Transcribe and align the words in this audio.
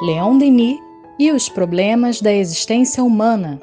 Leon 0.00 0.38
Denis 0.38 0.78
e 1.18 1.32
os 1.32 1.48
problemas 1.48 2.20
da 2.20 2.32
existência 2.32 3.02
humana. 3.02 3.58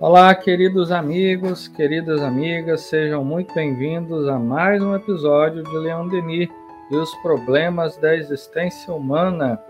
Olá, 0.00 0.34
queridos 0.34 0.90
amigos, 0.90 1.68
queridas 1.68 2.22
amigas, 2.22 2.80
sejam 2.82 3.22
muito 3.22 3.52
bem-vindos 3.52 4.26
a 4.28 4.38
mais 4.38 4.82
um 4.82 4.94
episódio 4.94 5.62
de 5.62 5.76
Leon 5.76 6.08
Denis 6.08 6.48
e 6.90 6.96
os 6.96 7.14
problemas 7.16 7.98
da 7.98 8.16
existência 8.16 8.94
humana. 8.94 9.60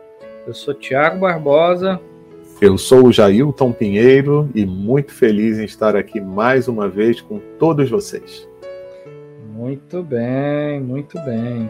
Eu 0.46 0.54
sou 0.54 0.72
Tiago 0.72 1.18
Barbosa. 1.18 2.00
Eu 2.60 2.78
sou 2.78 3.06
o 3.06 3.12
Jailton 3.12 3.72
Pinheiro 3.72 4.48
e 4.54 4.64
muito 4.64 5.12
feliz 5.12 5.58
em 5.58 5.64
estar 5.64 5.96
aqui 5.96 6.20
mais 6.20 6.68
uma 6.68 6.88
vez 6.88 7.20
com 7.20 7.40
todos 7.58 7.90
vocês. 7.90 8.48
Muito 9.52 10.00
bem, 10.00 10.80
muito 10.80 11.18
bem. 11.24 11.68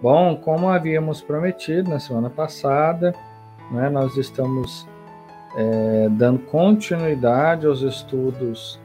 Bom, 0.00 0.36
como 0.36 0.70
havíamos 0.70 1.20
prometido 1.20 1.90
na 1.90 2.00
semana 2.00 2.30
passada, 2.30 3.14
né, 3.72 3.88
nós 3.88 4.16
estamos 4.16 4.86
é, 5.56 6.08
dando 6.10 6.40
continuidade 6.40 7.66
aos 7.66 7.82
estudos 7.82 8.80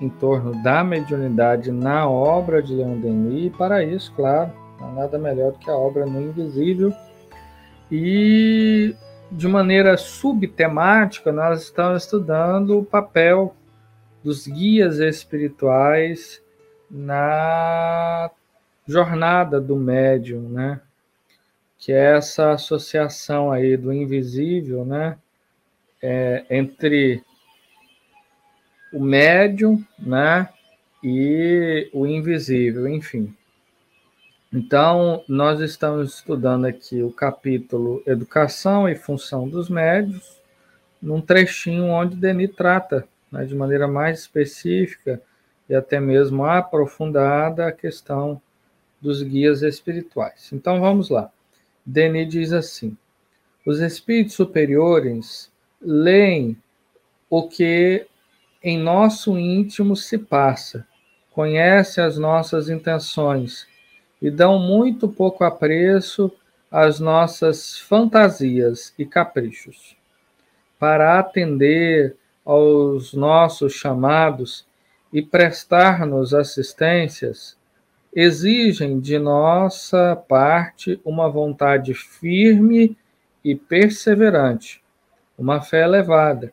em 0.00 0.08
torno 0.08 0.62
da 0.62 0.82
mediunidade 0.82 1.70
na 1.70 2.08
obra 2.08 2.62
de 2.62 2.74
Leon 2.74 2.98
Denis, 2.98 3.46
e 3.46 3.50
para 3.50 3.84
isso, 3.84 4.12
claro, 4.14 4.52
não 4.80 4.88
há 4.88 4.92
nada 4.92 5.18
melhor 5.18 5.52
do 5.52 5.58
que 5.58 5.70
a 5.70 5.74
obra 5.74 6.04
no 6.04 6.20
invisível. 6.20 6.92
E 7.90 8.94
de 9.30 9.48
maneira 9.48 9.96
subtemática, 9.96 11.32
nós 11.32 11.62
estamos 11.62 12.04
estudando 12.04 12.78
o 12.78 12.84
papel 12.84 13.54
dos 14.22 14.46
guias 14.46 14.98
espirituais 14.98 16.42
na 16.90 18.30
jornada 18.86 19.60
do 19.60 19.76
médium, 19.76 20.48
né? 20.48 20.80
Que 21.84 21.92
é 21.92 22.16
essa 22.16 22.52
associação 22.52 23.52
aí 23.52 23.76
do 23.76 23.92
invisível, 23.92 24.86
né, 24.86 25.18
é, 26.00 26.46
entre 26.48 27.22
o 28.90 28.98
médium, 28.98 29.84
né, 29.98 30.48
e 31.02 31.90
o 31.92 32.06
invisível, 32.06 32.88
enfim. 32.88 33.36
Então, 34.50 35.22
nós 35.28 35.60
estamos 35.60 36.14
estudando 36.14 36.64
aqui 36.64 37.02
o 37.02 37.12
capítulo 37.12 38.02
Educação 38.06 38.88
e 38.88 38.96
Função 38.96 39.46
dos 39.46 39.68
Médios, 39.68 40.40
num 41.02 41.20
trechinho 41.20 41.88
onde 41.88 42.16
Denis 42.16 42.54
trata 42.56 43.06
né, 43.30 43.44
de 43.44 43.54
maneira 43.54 43.86
mais 43.86 44.20
específica 44.20 45.20
e 45.68 45.74
até 45.74 46.00
mesmo 46.00 46.46
aprofundada 46.46 47.66
a 47.66 47.72
questão 47.72 48.40
dos 49.02 49.22
guias 49.22 49.60
espirituais. 49.60 50.48
Então, 50.50 50.80
vamos 50.80 51.10
lá. 51.10 51.30
Denis 51.84 52.28
diz 52.28 52.52
assim: 52.52 52.96
os 53.66 53.80
espíritos 53.80 54.34
superiores 54.34 55.50
leem 55.80 56.56
o 57.28 57.48
que 57.48 58.06
em 58.62 58.78
nosso 58.78 59.38
íntimo 59.38 59.94
se 59.94 60.16
passa, 60.16 60.86
conhecem 61.30 62.02
as 62.02 62.16
nossas 62.16 62.68
intenções 62.68 63.66
e 64.22 64.30
dão 64.30 64.58
muito 64.58 65.08
pouco 65.08 65.44
apreço 65.44 66.32
às 66.70 66.98
nossas 66.98 67.78
fantasias 67.78 68.94
e 68.98 69.04
caprichos. 69.04 69.96
Para 70.78 71.18
atender 71.18 72.16
aos 72.44 73.12
nossos 73.12 73.72
chamados 73.74 74.66
e 75.12 75.22
prestar-nos 75.22 76.34
assistências, 76.34 77.56
exigem 78.14 79.00
de 79.00 79.18
nossa 79.18 80.14
parte 80.14 81.00
uma 81.04 81.28
vontade 81.28 81.92
firme 81.94 82.96
e 83.44 83.56
perseverante, 83.56 84.80
uma 85.36 85.60
fé 85.60 85.82
elevada, 85.82 86.52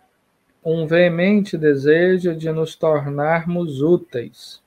um 0.66 0.88
veemente 0.88 1.55
desejo 1.60 2.36
de 2.36 2.52
nos 2.52 2.76
tornarmos 2.76 3.80
úteis. 3.80 4.60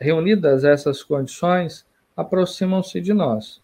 Reunidas 0.00 0.64
essas 0.64 1.02
condições, 1.02 1.84
aproximam-se 2.16 2.98
de 2.98 3.12
nós. 3.12 3.60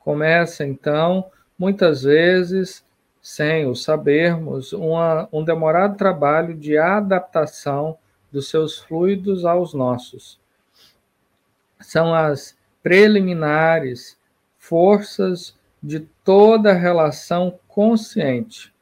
Começa, 0.00 0.66
então, 0.66 1.26
muitas 1.56 2.02
vezes, 2.02 2.84
sem 3.22 3.66
o 3.66 3.74
sabermos, 3.76 4.72
uma, 4.72 5.28
um 5.32 5.44
demorado 5.44 5.96
trabalho 5.96 6.56
de 6.56 6.76
adaptação 6.76 7.96
dos 8.32 8.50
seus 8.50 8.78
fluidos 8.80 9.44
aos 9.44 9.72
nossos 9.72 10.42
são 11.80 12.14
as 12.14 12.56
preliminares 12.82 14.18
forças 14.58 15.54
de 15.82 16.00
toda 16.24 16.72
relação 16.72 17.58
consciente. 17.68 18.72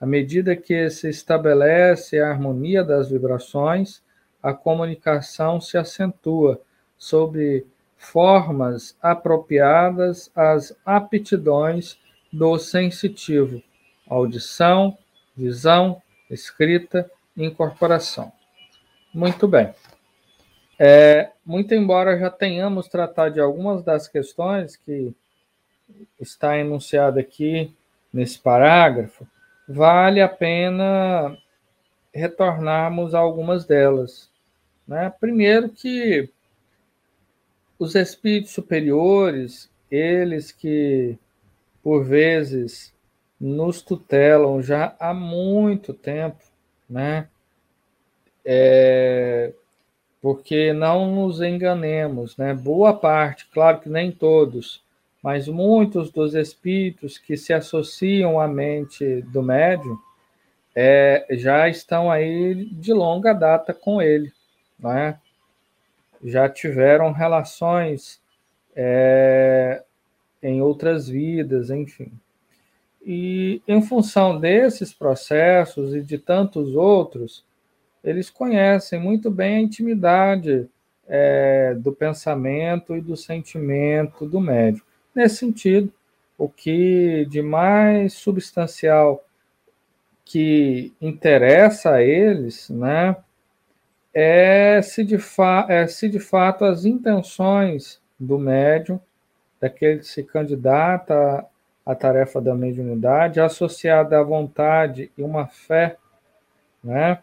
À 0.00 0.06
medida 0.06 0.54
que 0.54 0.88
se 0.90 1.08
estabelece 1.08 2.20
a 2.20 2.30
harmonia 2.30 2.84
das 2.84 3.08
vibrações, 3.08 4.02
a 4.42 4.52
comunicação 4.52 5.60
se 5.60 5.76
acentua 5.78 6.60
sobre 6.96 7.66
formas 7.96 8.96
apropriadas 9.02 10.30
às 10.36 10.76
aptidões 10.84 11.98
do 12.32 12.58
sensitivo, 12.58 13.62
audição, 14.08 14.96
visão, 15.36 16.00
escrita, 16.30 17.10
incorporação. 17.36 18.30
Muito 19.12 19.48
bem. 19.48 19.74
É, 20.78 21.30
muito 21.44 21.74
embora 21.74 22.18
já 22.18 22.30
tenhamos 22.30 22.88
tratado 22.88 23.34
de 23.34 23.40
algumas 23.40 23.82
das 23.82 24.06
questões 24.06 24.76
que 24.76 25.14
está 26.20 26.58
enunciada 26.58 27.20
aqui 27.20 27.74
nesse 28.12 28.38
parágrafo, 28.38 29.26
vale 29.68 30.20
a 30.20 30.28
pena 30.28 31.36
retornarmos 32.12 33.14
a 33.14 33.18
algumas 33.18 33.64
delas. 33.64 34.30
Né? 34.86 35.12
Primeiro 35.18 35.68
que 35.70 36.30
os 37.78 37.94
espíritos 37.94 38.52
superiores, 38.52 39.70
eles 39.90 40.52
que 40.52 41.18
por 41.82 42.04
vezes 42.04 42.94
nos 43.38 43.82
tutelam 43.82 44.62
já 44.62 44.96
há 44.98 45.12
muito 45.12 45.92
tempo, 45.92 46.42
né? 46.88 47.28
É, 48.44 49.52
porque 50.26 50.72
não 50.72 51.14
nos 51.14 51.40
enganemos, 51.40 52.36
né? 52.36 52.52
Boa 52.52 52.92
parte, 52.92 53.46
claro 53.46 53.78
que 53.78 53.88
nem 53.88 54.10
todos, 54.10 54.82
mas 55.22 55.46
muitos 55.46 56.10
dos 56.10 56.34
espíritos 56.34 57.16
que 57.16 57.36
se 57.36 57.52
associam 57.52 58.40
à 58.40 58.48
mente 58.48 59.22
do 59.22 59.40
médium 59.40 59.96
é, 60.74 61.24
já 61.30 61.68
estão 61.68 62.10
aí 62.10 62.64
de 62.72 62.92
longa 62.92 63.32
data 63.32 63.72
com 63.72 64.02
ele, 64.02 64.32
né? 64.76 65.16
Já 66.24 66.48
tiveram 66.48 67.12
relações 67.12 68.20
é, 68.74 69.84
em 70.42 70.60
outras 70.60 71.08
vidas, 71.08 71.70
enfim. 71.70 72.10
E 73.00 73.62
em 73.68 73.80
função 73.80 74.40
desses 74.40 74.92
processos 74.92 75.94
e 75.94 76.02
de 76.02 76.18
tantos 76.18 76.74
outros, 76.74 77.44
eles 78.06 78.30
conhecem 78.30 79.00
muito 79.00 79.30
bem 79.30 79.56
a 79.56 79.60
intimidade 79.60 80.68
é, 81.08 81.74
do 81.74 81.92
pensamento 81.92 82.96
e 82.96 83.00
do 83.00 83.16
sentimento 83.16 84.24
do 84.24 84.40
médico. 84.40 84.86
Nesse 85.14 85.36
sentido, 85.36 85.92
o 86.38 86.48
que 86.48 87.26
de 87.28 87.42
mais 87.42 88.12
substancial 88.12 89.24
que 90.24 90.92
interessa 91.00 91.94
a 91.94 92.02
eles, 92.02 92.70
né, 92.70 93.16
é 94.14 94.80
se 94.82 95.04
de, 95.04 95.16
é 95.68 95.86
se 95.86 96.08
de 96.08 96.20
fato 96.20 96.64
as 96.64 96.84
intenções 96.84 98.00
do 98.18 98.38
médium, 98.38 99.00
daquele 99.60 100.00
que 100.00 100.06
se 100.06 100.22
candidata 100.22 101.44
à 101.84 101.94
tarefa 101.94 102.40
da 102.40 102.54
mediunidade, 102.54 103.40
associada 103.40 104.18
à 104.18 104.22
vontade 104.22 105.10
e 105.16 105.22
uma 105.22 105.46
fé, 105.46 105.96
né, 106.82 107.18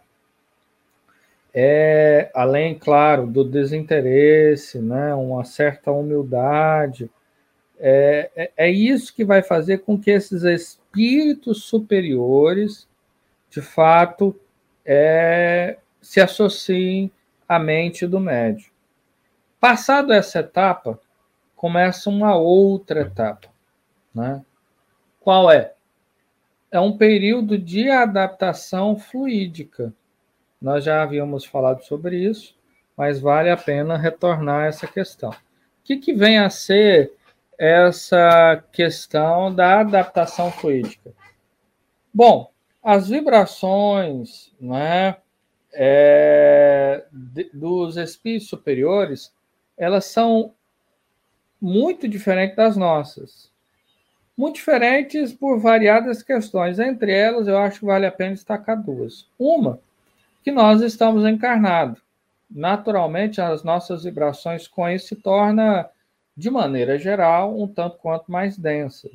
é, 1.54 2.32
além, 2.34 2.74
claro, 2.74 3.28
do 3.28 3.44
desinteresse, 3.44 4.80
né, 4.80 5.14
uma 5.14 5.46
certa 5.46 5.92
humildade, 5.92 7.12
é, 7.80 8.32
é, 8.36 8.52
é, 8.58 8.72
isso 8.72 9.14
que 9.14 9.24
vai 9.24 9.44
fazer 9.44 9.80
com 9.80 10.00
que 10.00 10.10
esses 10.10 10.44
espíritos 10.44 11.64
superiores, 11.66 12.88
de 13.50 13.62
fato, 13.62 14.36
é, 14.84 15.78
se 16.02 16.20
associem 16.20 17.12
à 17.48 17.60
mente 17.60 18.08
do 18.08 18.20
médium. 18.20 18.72
Passado 19.60 20.12
essa 20.12 20.40
etapa, 20.40 21.00
começa 21.56 22.10
uma 22.10 22.36
outra 22.36 23.02
etapa. 23.02 23.48
Né? 24.14 24.44
Qual 25.20 25.52
é? 25.52 25.74
É 26.72 26.80
um 26.80 26.98
período 26.98 27.58
de 27.58 27.90
adaptação 27.90 28.98
fluídica 28.98 29.94
nós 30.64 30.86
já 30.86 31.04
havíamos 31.04 31.44
falado 31.44 31.84
sobre 31.84 32.18
isso, 32.18 32.56
mas 32.96 33.20
vale 33.20 33.50
a 33.50 33.58
pena 33.58 33.98
retornar 33.98 34.64
a 34.64 34.68
essa 34.68 34.88
questão. 34.88 35.30
O 35.32 35.36
que, 35.84 35.98
que 35.98 36.14
vem 36.14 36.40
a 36.40 36.50
ser 36.50 37.12
essa 37.60 38.64
questão 38.72 39.54
da 39.54 39.82
adaptação 39.82 40.50
fluídica? 40.50 41.12
Bom, 42.14 42.50
as 42.82 43.10
vibrações 43.10 44.54
né, 44.58 45.18
é, 45.74 47.04
de, 47.12 47.50
dos 47.54 47.98
espíritos 47.98 48.48
superiores, 48.48 49.34
elas 49.78 50.06
são 50.06 50.54
muito 51.60 52.08
diferentes 52.08 52.56
das 52.56 52.78
nossas. 52.78 53.52
Muito 54.38 54.56
diferentes 54.56 55.34
por 55.34 55.60
variadas 55.60 56.24
questões. 56.24 56.80
Entre 56.80 57.12
elas, 57.12 57.50
eu 57.50 57.58
acho 57.58 57.82
que 57.82 57.86
vale 57.86 58.06
a 58.06 58.12
pena 58.12 58.34
destacar 58.34 58.82
duas. 58.82 59.28
Uma, 59.38 59.80
que 60.44 60.52
nós 60.52 60.82
estamos 60.82 61.26
encarnados. 61.26 62.02
Naturalmente, 62.50 63.42
as 63.42 63.64
nossas 63.64 64.04
vibrações 64.04 64.68
com 64.68 64.88
isso 64.88 65.08
se 65.08 65.16
torna, 65.16 65.90
de 66.36 66.50
maneira 66.50 67.00
geral, 67.00 67.60
um 67.60 67.68
tanto 67.68 67.98
quanto 67.98 68.32
mais 68.32 68.58
densa. 68.58 69.10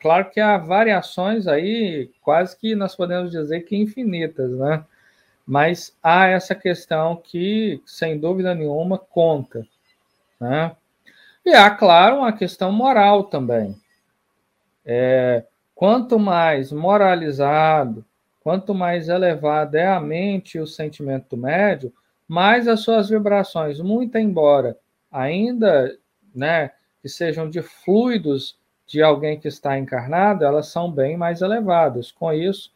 Claro 0.00 0.30
que 0.30 0.40
há 0.40 0.56
variações 0.58 1.46
aí, 1.46 2.10
quase 2.22 2.56
que 2.56 2.74
nós 2.74 2.96
podemos 2.96 3.30
dizer 3.30 3.60
que 3.60 3.76
infinitas, 3.76 4.50
né? 4.50 4.84
Mas 5.46 5.96
há 6.02 6.26
essa 6.26 6.54
questão 6.54 7.16
que, 7.16 7.80
sem 7.86 8.18
dúvida 8.18 8.54
nenhuma, 8.54 8.98
conta, 8.98 9.64
né? 10.40 10.74
E 11.44 11.50
há, 11.54 11.70
claro, 11.70 12.18
uma 12.18 12.32
questão 12.32 12.72
moral 12.72 13.24
também. 13.24 13.76
É, 14.84 15.44
quanto 15.74 16.18
mais 16.18 16.72
moralizado, 16.72 18.04
quanto 18.42 18.74
mais 18.74 19.08
elevado 19.08 19.76
é 19.76 19.86
a 19.86 20.00
mente 20.00 20.56
e 20.56 20.60
o 20.60 20.66
sentimento 20.66 21.36
do 21.36 21.42
médio, 21.42 21.92
mais 22.26 22.66
as 22.66 22.80
suas 22.80 23.08
vibrações, 23.08 23.80
muito 23.80 24.18
embora 24.18 24.76
ainda 25.12 25.96
né, 26.34 26.70
que 27.02 27.08
sejam 27.08 27.50
de 27.50 27.60
fluidos 27.60 28.58
de 28.86 29.02
alguém 29.02 29.38
que 29.38 29.48
está 29.48 29.78
encarnado, 29.78 30.44
elas 30.44 30.68
são 30.68 30.90
bem 30.90 31.16
mais 31.16 31.42
elevadas. 31.42 32.10
Com 32.10 32.32
isso, 32.32 32.72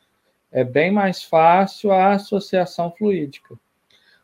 é 0.53 0.63
bem 0.63 0.91
mais 0.91 1.23
fácil 1.23 1.91
a 1.91 2.12
associação 2.12 2.93
fluídica. 2.93 3.55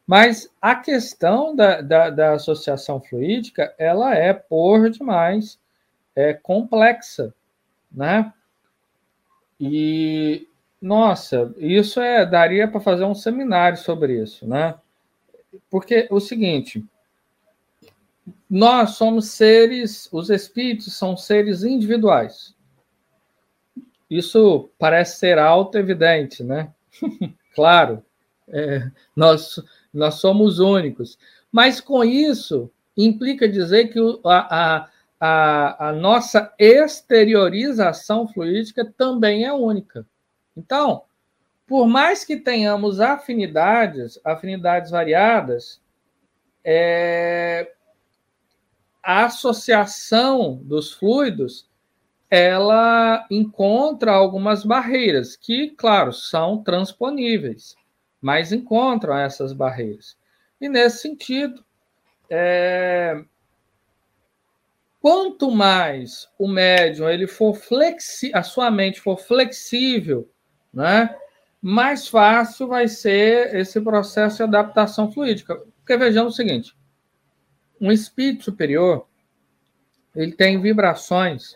Mas 0.07 0.53
a 0.61 0.75
questão 0.75 1.55
da, 1.55 1.81
da, 1.81 2.11
da 2.11 2.33
associação 2.33 3.01
fluídica, 3.01 3.75
ela 3.79 4.15
é, 4.15 4.33
por 4.33 4.91
demais, 4.91 5.59
é 6.15 6.35
complexa, 6.35 7.35
né? 7.91 8.33
E, 9.59 10.49
nossa, 10.83 11.55
isso 11.59 12.01
é 12.01 12.27
daria 12.27 12.67
para 12.67 12.81
fazer 12.81 13.05
um 13.05 13.15
seminário 13.15 13.79
sobre 13.79 14.21
isso, 14.21 14.45
né? 14.49 14.75
Porque 15.71 16.09
o 16.11 16.19
seguinte, 16.19 16.85
nós 18.51 18.97
somos 18.97 19.31
seres, 19.31 20.09
os 20.11 20.29
espíritos 20.29 20.93
são 20.99 21.17
seres 21.17 21.63
individuais. 21.63 22.57
Isso 24.11 24.69
parece 24.77 25.21
ser 25.21 25.39
auto-evidente, 25.39 26.43
né? 26.43 26.73
claro, 27.55 28.05
é, 28.49 28.91
nós, 29.15 29.63
nós 29.95 30.17
somos 30.17 30.59
únicos. 30.59 31.17
Mas 31.53 31.81
com 31.81 32.03
isso, 32.03 32.69
implica 32.97 33.49
dizer 33.49 33.93
que 33.93 34.01
a, 34.25 34.89
a, 35.21 35.89
a 35.89 35.93
nossa 35.93 36.53
exteriorização 36.59 38.27
fluídica 38.27 38.85
também 38.85 39.45
é 39.45 39.53
única. 39.53 40.05
Então, 40.57 41.05
por 41.67 41.87
mais 41.87 42.25
que 42.25 42.37
tenhamos 42.37 43.01
afinidades, 43.01 44.21
afinidades 44.25 44.91
variadas, 44.91 45.81
é, 46.65 47.73
a 49.03 49.25
associação 49.27 50.61
dos 50.63 50.93
fluidos 50.93 51.69
ela 52.31 53.27
encontra 53.31 54.13
algumas 54.13 54.65
barreiras 54.65 55.37
que, 55.37 55.69
claro, 55.71 56.15
são 56.15 56.63
transponíveis, 56.63 57.77
mas 58.23 58.53
encontram 58.53 59.19
essas 59.19 59.53
barreiras. 59.53 60.17
E 60.59 60.67
nesse 60.67 61.03
sentido, 61.03 61.63
é, 62.31 63.23
quanto 64.99 65.51
mais 65.51 66.27
o 66.39 66.49
médium 66.49 67.11
ele 67.11 67.27
for 67.27 67.55
flexi 67.55 68.31
a 68.33 68.43
sua 68.43 68.71
mente 68.71 68.99
for 68.99 69.19
flexível, 69.19 70.32
né, 70.73 71.15
mais 71.61 72.09
fácil 72.09 72.67
vai 72.67 72.89
ser 72.89 73.55
esse 73.55 73.81
processo 73.81 74.39
de 74.39 74.43
adaptação 74.43 75.11
fluídica. 75.13 75.57
Porque 75.79 75.97
vejamos 75.97 76.35
o 76.35 76.37
seguinte: 76.37 76.77
um 77.81 77.93
espírito 77.93 78.45
superior 78.45 79.07
ele 80.15 80.33
tem 80.33 80.61
vibrações 80.61 81.55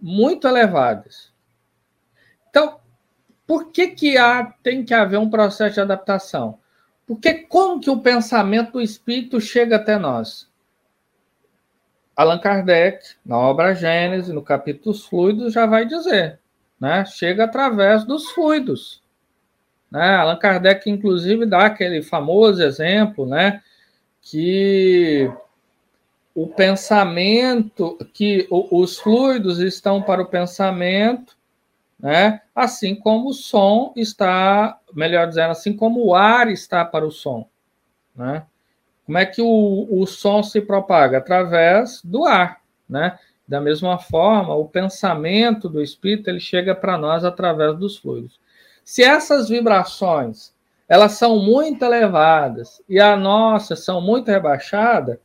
muito 0.00 0.46
elevadas. 0.46 1.32
Então, 2.48 2.80
por 3.46 3.70
que, 3.72 3.88
que 3.88 4.16
há, 4.16 4.44
tem 4.62 4.84
que 4.84 4.94
haver 4.94 5.18
um 5.18 5.28
processo 5.28 5.74
de 5.74 5.80
adaptação? 5.80 6.58
Porque 7.06 7.34
como 7.34 7.80
que 7.80 7.90
o 7.90 8.00
pensamento 8.00 8.72
do 8.72 8.80
espírito 8.80 9.40
chega 9.40 9.76
até 9.76 9.98
nós? 9.98 10.48
Allan 12.14 12.38
Kardec, 12.38 13.16
na 13.24 13.38
obra 13.38 13.74
Gênesis, 13.74 14.32
no 14.32 14.42
capítulo 14.42 14.92
dos 14.92 15.06
fluidos, 15.06 15.52
já 15.52 15.66
vai 15.66 15.86
dizer, 15.86 16.39
né? 16.80 17.04
Chega 17.04 17.44
através 17.44 18.04
dos 18.04 18.30
fluidos. 18.30 19.02
Né? 19.90 20.14
Allan 20.16 20.38
Kardec, 20.38 20.88
inclusive, 20.88 21.44
dá 21.44 21.66
aquele 21.66 22.02
famoso 22.02 22.62
exemplo, 22.62 23.26
né? 23.26 23.62
Que 24.22 25.30
o 26.34 26.46
pensamento, 26.46 27.98
que 28.14 28.46
os 28.50 28.98
fluidos 28.98 29.58
estão 29.58 30.00
para 30.00 30.22
o 30.22 30.26
pensamento, 30.26 31.36
né? 31.98 32.40
Assim 32.54 32.94
como 32.94 33.28
o 33.28 33.34
som 33.34 33.92
está, 33.94 34.78
melhor 34.94 35.28
dizendo, 35.28 35.50
assim 35.50 35.76
como 35.76 36.04
o 36.06 36.14
ar 36.14 36.48
está 36.48 36.84
para 36.84 37.06
o 37.06 37.10
som, 37.10 37.46
né? 38.14 38.46
Como 39.04 39.18
é 39.18 39.26
que 39.26 39.42
o, 39.42 39.88
o 39.90 40.06
som 40.06 40.42
se 40.42 40.60
propaga? 40.60 41.18
Através 41.18 42.00
do 42.02 42.24
ar, 42.24 42.60
né? 42.88 43.18
Da 43.50 43.60
mesma 43.60 43.98
forma, 43.98 44.54
o 44.54 44.64
pensamento 44.64 45.68
do 45.68 45.82
espírito 45.82 46.30
ele 46.30 46.38
chega 46.38 46.72
para 46.72 46.96
nós 46.96 47.24
através 47.24 47.76
dos 47.76 47.98
fluidos. 47.98 48.38
Se 48.84 49.02
essas 49.02 49.48
vibrações 49.48 50.52
elas 50.88 51.12
são 51.12 51.36
muito 51.40 51.84
elevadas 51.84 52.80
e 52.88 53.00
a 53.00 53.16
nossa 53.16 53.74
são 53.74 54.00
muito 54.00 54.28
rebaixadas, 54.28 55.18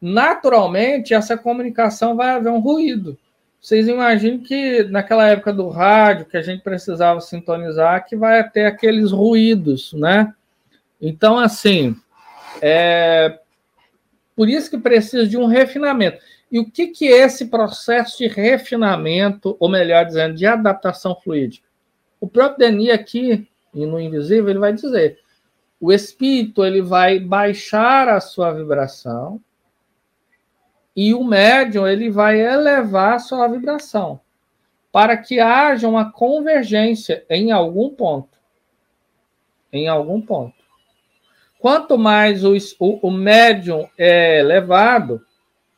naturalmente 0.00 1.14
essa 1.14 1.36
comunicação 1.36 2.14
vai 2.14 2.30
haver 2.30 2.50
um 2.50 2.60
ruído. 2.60 3.18
Vocês 3.60 3.88
imaginam 3.88 4.38
que 4.38 4.84
naquela 4.84 5.26
época 5.26 5.52
do 5.52 5.68
rádio 5.68 6.26
que 6.26 6.36
a 6.36 6.42
gente 6.42 6.62
precisava 6.62 7.20
sintonizar, 7.20 8.06
que 8.06 8.14
vai 8.14 8.48
ter 8.48 8.66
aqueles 8.66 9.10
ruídos, 9.10 9.92
né? 9.94 10.32
Então, 11.00 11.40
assim, 11.40 11.96
é 12.60 13.40
por 14.36 14.48
isso 14.48 14.70
que 14.70 14.78
precisa 14.78 15.26
de 15.26 15.36
um 15.36 15.46
refinamento. 15.46 16.18
E 16.52 16.58
o 16.58 16.70
que, 16.70 16.88
que 16.88 17.08
é 17.10 17.22
esse 17.22 17.46
processo 17.46 18.18
de 18.18 18.26
refinamento, 18.26 19.56
ou 19.58 19.70
melhor 19.70 20.04
dizendo, 20.04 20.34
de 20.34 20.44
adaptação 20.44 21.16
fluídica? 21.16 21.66
O 22.20 22.28
próprio 22.28 22.58
Denis 22.58 22.90
aqui, 22.90 23.48
no 23.72 23.98
Invisível, 23.98 24.50
ele 24.50 24.58
vai 24.58 24.74
dizer, 24.74 25.18
o 25.80 25.90
espírito 25.90 26.62
ele 26.62 26.82
vai 26.82 27.18
baixar 27.18 28.06
a 28.06 28.20
sua 28.20 28.52
vibração, 28.52 29.40
e 30.94 31.14
o 31.14 31.24
médium 31.24 31.86
ele 31.86 32.10
vai 32.10 32.38
elevar 32.38 33.14
a 33.14 33.18
sua 33.18 33.48
vibração 33.48 34.20
para 34.92 35.16
que 35.16 35.40
haja 35.40 35.88
uma 35.88 36.12
convergência 36.12 37.24
em 37.30 37.50
algum 37.50 37.88
ponto. 37.88 38.38
Em 39.72 39.88
algum 39.88 40.20
ponto. 40.20 40.54
Quanto 41.58 41.96
mais 41.96 42.44
o, 42.44 42.54
o, 42.78 43.08
o 43.08 43.10
médium 43.10 43.88
é 43.96 44.40
elevado, 44.40 45.24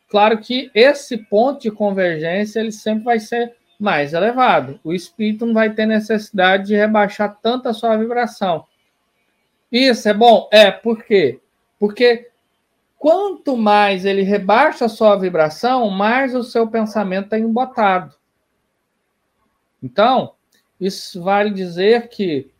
claro 0.09 0.39
que 0.39 0.71
esse 0.75 1.19
ponto 1.19 1.63
de 1.63 1.71
convergência 1.71 2.61
ele 2.61 2.73
sempre 2.73 3.05
vai 3.05 3.21
ser 3.21 3.55
mais 3.79 4.13
elevado. 4.13 4.79
O 4.85 4.93
espírito 4.93 5.47
não 5.47 5.55
vai 5.55 5.73
ter 5.73 5.87
necessidade 5.87 6.69
de 6.69 6.77
rebaixar 6.77 7.39
tanto 7.43 7.69
a 7.69 7.75
sua 7.75 7.97
vibração. 7.97 8.67
Isso 9.71 10.09
é 10.09 10.15
bom? 10.15 10.49
É, 10.53 10.71
por 10.71 11.03
quê? 11.03 11.41
Porque 11.79 12.31
quanto 12.97 13.57
mais 13.57 14.05
ele 14.05 14.23
rebaixa 14.23 14.87
a 14.87 14.89
sua 14.89 15.17
vibração, 15.17 15.91
mais 15.91 16.35
o 16.35 16.43
seu 16.43 16.69
pensamento 16.69 17.25
está 17.25 17.39
embotado. 17.39 18.15
Então, 19.83 20.35
isso 20.81 21.23
vale 21.23 21.51
dizer 21.51 22.09
que 22.09 22.51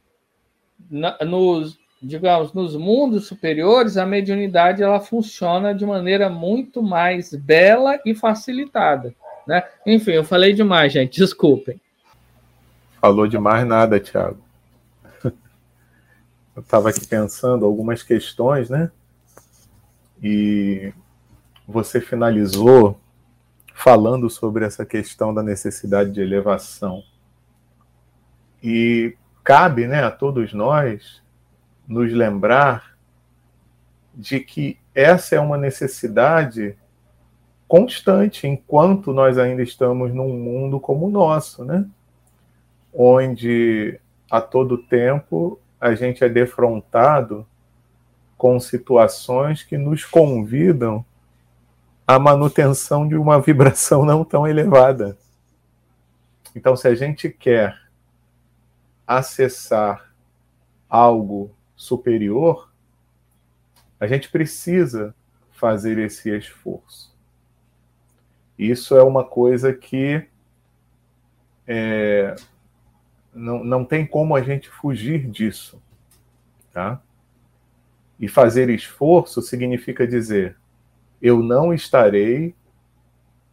nos, 0.91 1.79
digamos, 2.05 2.53
nos 2.53 2.77
mundos 2.77 3.27
superiores, 3.27 3.97
a 3.97 4.05
mediunidade 4.05 4.83
ela 4.83 5.01
funciona 5.01 5.75
de 5.75 5.87
maneira 5.87 6.29
muito 6.29 6.83
mais 6.83 7.35
bela 7.35 7.99
e 8.05 8.15
facilitada. 8.15 9.15
Né? 9.47 9.65
Enfim, 9.87 10.13
eu 10.13 10.25
falei 10.25 10.53
demais, 10.53 10.93
gente, 10.93 11.19
desculpem. 11.19 11.81
Falou 13.01 13.27
demais 13.27 13.67
nada, 13.67 13.99
Tiago. 13.99 14.39
Eu 16.55 16.63
estava 16.63 16.91
aqui 16.91 17.07
pensando 17.07 17.67
algumas 17.67 18.03
questões, 18.03 18.71
né? 18.71 18.91
E 20.23 20.93
você 21.67 22.01
finalizou 22.01 22.99
falando 23.75 24.31
sobre 24.31 24.65
essa 24.65 24.87
questão 24.87 25.35
da 25.35 25.43
necessidade 25.43 26.13
de 26.13 26.21
elevação. 26.21 27.03
E 28.63 29.17
cabe 29.43 29.87
né, 29.87 30.03
a 30.05 30.11
todos 30.11 30.55
nós 30.55 31.23
nos 31.87 32.13
lembrar 32.13 32.97
de 34.15 34.41
que 34.41 34.79
essa 34.95 35.35
é 35.35 35.41
uma 35.41 35.57
necessidade 35.57 36.77
constante 37.67 38.47
enquanto 38.47 39.13
nós 39.13 39.39
ainda 39.39 39.63
estamos 39.63 40.15
num 40.15 40.37
mundo 40.39 40.79
como 40.79 41.07
o 41.07 41.11
nosso, 41.11 41.65
né? 41.65 41.87
Onde 42.93 43.99
a 44.31 44.41
todo 44.41 44.79
tempo 44.79 45.59
a 45.81 45.95
gente 45.95 46.23
é 46.23 46.29
defrontado 46.29 47.47
com 48.37 48.59
situações 48.61 49.63
que 49.63 49.77
nos 49.77 50.05
convidam 50.05 51.05
à 52.07 52.19
manutenção 52.19 53.09
de 53.09 53.17
uma 53.17 53.41
vibração 53.41 54.05
não 54.05 54.25
tão 54.25 54.47
elevada. 54.47 55.17
Então, 56.55 56.77
se 56.77 56.87
a 56.87 56.95
gente 56.95 57.29
quer 57.29 57.77
acessar 59.07 60.15
algo 60.89 61.51
superior, 61.85 62.73
a 64.01 64.07
gente 64.07 64.31
precisa 64.31 65.15
fazer 65.53 65.99
esse 65.99 66.31
esforço. 66.31 67.15
Isso 68.59 68.97
é 68.97 69.03
uma 69.03 69.25
coisa 69.25 69.73
que 69.73 70.27
é, 71.67 72.35
não, 73.33 73.65
não 73.65 73.85
tem 73.85 74.07
como 74.07 74.37
a 74.37 74.43
gente 74.43 74.69
fugir 74.69 75.29
disso. 75.31 75.83
Tá? 76.73 77.01
E 78.19 78.29
fazer 78.29 78.69
esforço 78.71 79.43
significa 79.43 80.07
dizer: 80.07 80.57
eu 81.21 81.43
não 81.43 81.73
estarei 81.73 82.55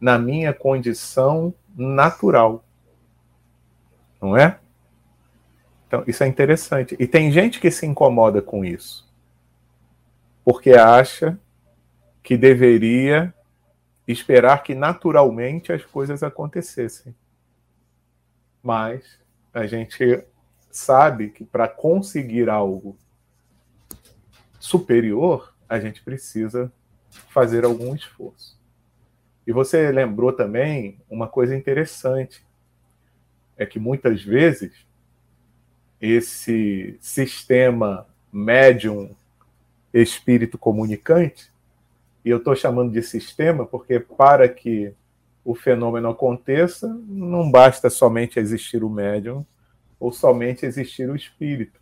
na 0.00 0.18
minha 0.18 0.52
condição 0.52 1.54
natural. 1.76 2.64
Não 4.20 4.36
é? 4.36 4.58
Então, 5.92 6.04
isso 6.06 6.24
é 6.24 6.26
interessante. 6.26 6.96
E 6.98 7.06
tem 7.06 7.30
gente 7.30 7.60
que 7.60 7.70
se 7.70 7.84
incomoda 7.84 8.40
com 8.40 8.64
isso. 8.64 9.06
Porque 10.42 10.70
acha 10.70 11.38
que 12.22 12.34
deveria 12.34 13.34
esperar 14.08 14.62
que 14.62 14.74
naturalmente 14.74 15.70
as 15.70 15.84
coisas 15.84 16.22
acontecessem. 16.22 17.14
Mas 18.62 19.20
a 19.52 19.66
gente 19.66 20.24
sabe 20.70 21.28
que 21.28 21.44
para 21.44 21.68
conseguir 21.68 22.48
algo 22.48 22.96
superior, 24.58 25.54
a 25.68 25.78
gente 25.78 26.02
precisa 26.02 26.72
fazer 27.28 27.66
algum 27.66 27.94
esforço. 27.94 28.58
E 29.46 29.52
você 29.52 29.92
lembrou 29.92 30.32
também 30.32 30.98
uma 31.10 31.28
coisa 31.28 31.54
interessante: 31.54 32.42
é 33.58 33.66
que 33.66 33.78
muitas 33.78 34.22
vezes 34.22 34.90
esse 36.02 36.98
sistema 37.00 38.08
médium 38.32 39.14
espírito 39.94 40.58
comunicante, 40.58 41.48
e 42.24 42.30
eu 42.30 42.38
estou 42.38 42.56
chamando 42.56 42.90
de 42.92 43.02
sistema 43.02 43.64
porque 43.64 44.00
para 44.00 44.48
que 44.48 44.92
o 45.44 45.54
fenômeno 45.54 46.08
aconteça, 46.08 46.88
não 47.06 47.48
basta 47.48 47.88
somente 47.88 48.40
existir 48.40 48.82
o 48.82 48.90
médium 48.90 49.46
ou 49.98 50.12
somente 50.12 50.66
existir 50.66 51.08
o 51.08 51.14
espírito. 51.14 51.80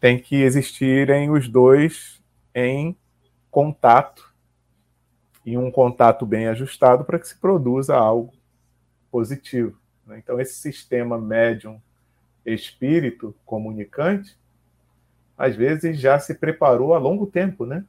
Tem 0.00 0.18
que 0.18 0.42
existirem 0.42 1.30
os 1.30 1.48
dois 1.48 2.20
em 2.54 2.96
contato 3.50 4.32
e 5.44 5.56
um 5.56 5.70
contato 5.70 6.26
bem 6.26 6.48
ajustado 6.48 7.04
para 7.04 7.18
que 7.18 7.28
se 7.28 7.36
produza 7.36 7.96
algo 7.96 8.32
positivo. 9.10 9.78
Né? 10.06 10.18
Então, 10.18 10.40
esse 10.40 10.54
sistema 10.54 11.18
médium 11.18 11.80
espírito 12.44 13.34
comunicante, 13.44 14.36
às 15.36 15.56
vezes 15.56 15.98
já 15.98 16.18
se 16.18 16.34
preparou 16.34 16.94
há 16.94 16.98
longo 16.98 17.26
tempo, 17.26 17.66
né? 17.66 17.84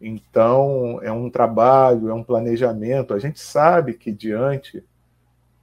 Então, 0.00 1.00
é 1.02 1.10
um 1.10 1.28
trabalho, 1.28 2.08
é 2.08 2.14
um 2.14 2.22
planejamento. 2.22 3.14
A 3.14 3.18
gente 3.18 3.40
sabe 3.40 3.94
que 3.94 4.12
diante 4.12 4.84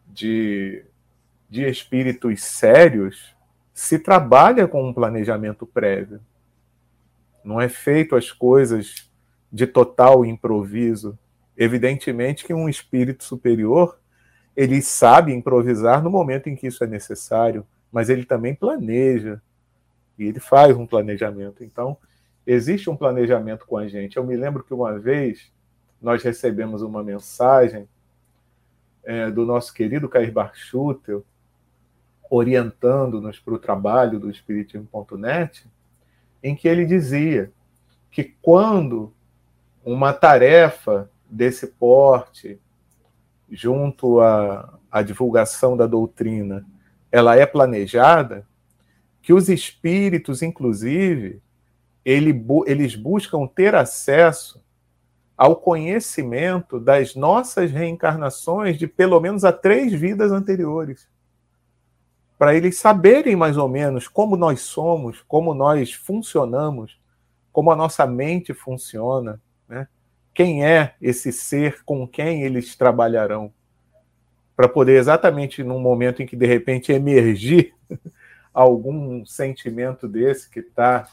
de, 0.08 0.84
de 1.50 1.64
espíritos 1.68 2.44
sérios, 2.44 3.36
se 3.74 4.00
trabalha 4.00 4.68
com 4.68 4.88
um 4.88 4.94
planejamento 4.94 5.66
prévio. 5.66 6.22
Não 7.44 7.60
é 7.60 7.68
feito 7.68 8.16
as 8.16 8.32
coisas 8.32 9.12
de 9.52 9.68
total 9.68 10.26
improviso. 10.26 11.20
Evidentemente 11.58 12.46
que 12.46 12.54
um 12.54 12.70
espírito 12.70 13.24
superior, 13.24 14.00
ele 14.56 14.82
sabe 14.82 15.34
improvisar 15.34 16.02
no 16.02 16.10
momento 16.10 16.48
em 16.48 16.56
que 16.56 16.68
isso 16.68 16.84
é 16.84 16.88
necessário, 16.88 17.66
mas 17.92 18.10
ele 18.10 18.26
também 18.26 18.56
planeja. 18.56 19.42
E 20.18 20.24
ele 20.24 20.40
faz 20.40 20.76
um 20.78 20.88
planejamento. 20.88 21.64
Então, 21.64 21.98
existe 22.48 22.90
um 22.90 22.96
planejamento 22.96 23.66
com 23.66 23.78
a 23.78 23.88
gente. 23.88 24.16
Eu 24.16 24.24
me 24.24 24.36
lembro 24.36 24.64
que 24.64 24.74
uma 24.74 24.98
vez 24.98 25.52
nós 26.02 26.24
recebemos 26.24 26.82
uma 26.82 27.04
mensagem 27.04 27.88
é, 29.04 29.30
do 29.30 29.46
nosso 29.46 29.74
querido 29.74 30.08
Cair 30.08 30.32
Barchutel, 30.32 31.24
orientando-nos 32.30 33.40
para 33.40 33.54
o 33.54 33.60
trabalho 33.60 34.20
do 34.20 34.30
Espiritismo.net, 34.30 35.70
em 36.42 36.56
que 36.56 36.68
ele 36.68 36.86
dizia 36.86 37.52
que 38.10 38.24
quando 38.42 39.14
uma 39.84 40.14
tarefa 40.14 41.10
desse 41.30 41.68
porte, 41.68 42.60
junto 43.50 44.20
à, 44.20 44.78
à 44.92 45.02
divulgação 45.02 45.76
da 45.78 45.86
doutrina, 45.86 46.66
ela 47.12 47.36
é 47.36 47.46
planejada, 47.46 48.46
que 49.22 49.34
os 49.34 49.50
espíritos, 49.50 50.42
inclusive, 50.42 51.42
ele, 52.04 52.46
eles 52.68 52.96
buscam 52.96 53.48
ter 53.48 53.74
acesso 53.74 54.64
ao 55.38 55.56
conhecimento 55.56 56.80
das 56.80 57.16
nossas 57.16 57.72
reencarnações 57.72 58.78
de 58.78 58.88
pelo 58.88 59.20
menos 59.20 59.44
a 59.44 59.52
três 59.52 59.94
vidas 59.94 60.32
anteriores. 60.32 61.10
Para 62.38 62.54
eles 62.56 62.78
saberem 62.78 63.36
mais 63.36 63.58
ou 63.58 63.68
menos 63.68 64.08
como 64.08 64.38
nós 64.38 64.62
somos, 64.62 65.24
como 65.28 65.54
nós 65.54 65.94
funcionamos, 65.94 67.00
como 67.52 67.72
a 67.72 67.76
nossa 67.76 68.06
mente 68.06 68.54
funciona, 68.54 69.42
né? 69.68 69.88
Quem 70.36 70.66
é 70.66 70.94
esse 71.02 71.32
ser 71.32 71.84
com 71.86 72.06
quem 72.06 72.44
eles 72.44 72.76
trabalharão. 72.76 73.52
Para 74.56 74.68
poder, 74.68 74.98
exatamente 74.98 75.64
num 75.64 75.80
momento 75.80 76.22
em 76.22 76.28
que 76.28 76.36
de 76.36 76.46
repente 76.46 76.92
emergir 76.92 77.74
algum 78.54 79.26
sentimento 79.26 80.08
desse 80.08 80.50
que 80.50 80.60
está 80.60 81.08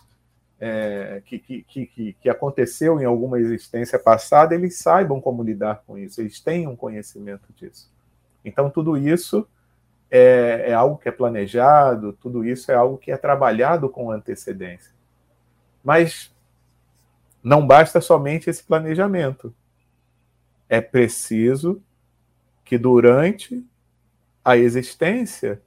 é, 0.60 1.22
que, 1.24 1.38
que, 1.40 1.62
que, 1.62 2.16
que, 2.20 2.28
aconteceu 2.28 3.00
em 3.00 3.04
alguma 3.04 3.40
existência 3.40 3.98
passada, 3.98 4.54
eles 4.54 4.78
saibam 4.78 5.20
como 5.20 5.42
lidar 5.42 5.82
com 5.84 5.98
isso, 5.98 6.20
eles 6.20 6.40
tenham 6.40 6.76
conhecimento 6.76 7.52
disso. 7.56 7.90
Então, 8.44 8.70
tudo 8.70 8.96
isso 8.96 9.44
é, 10.08 10.66
é, 10.68 10.72
algo 10.72 10.98
que 10.98 11.08
é 11.08 11.12
planejado, 11.12 12.12
tudo 12.12 12.44
isso 12.44 12.70
é 12.70 12.76
algo 12.76 12.96
que 12.96 13.10
é 13.10 13.16
trabalhado 13.16 13.88
com 13.88 14.12
antecedência. 14.12 14.92
Mas 15.82 16.31
não 17.42 17.66
basta 17.66 18.00
somente 18.00 18.48
esse 18.48 18.62
planejamento. 18.62 19.54
É 20.68 20.80
preciso 20.80 21.82
que 22.64 22.78
durante 22.78 23.66
a 24.44 24.56
existência 24.56 25.60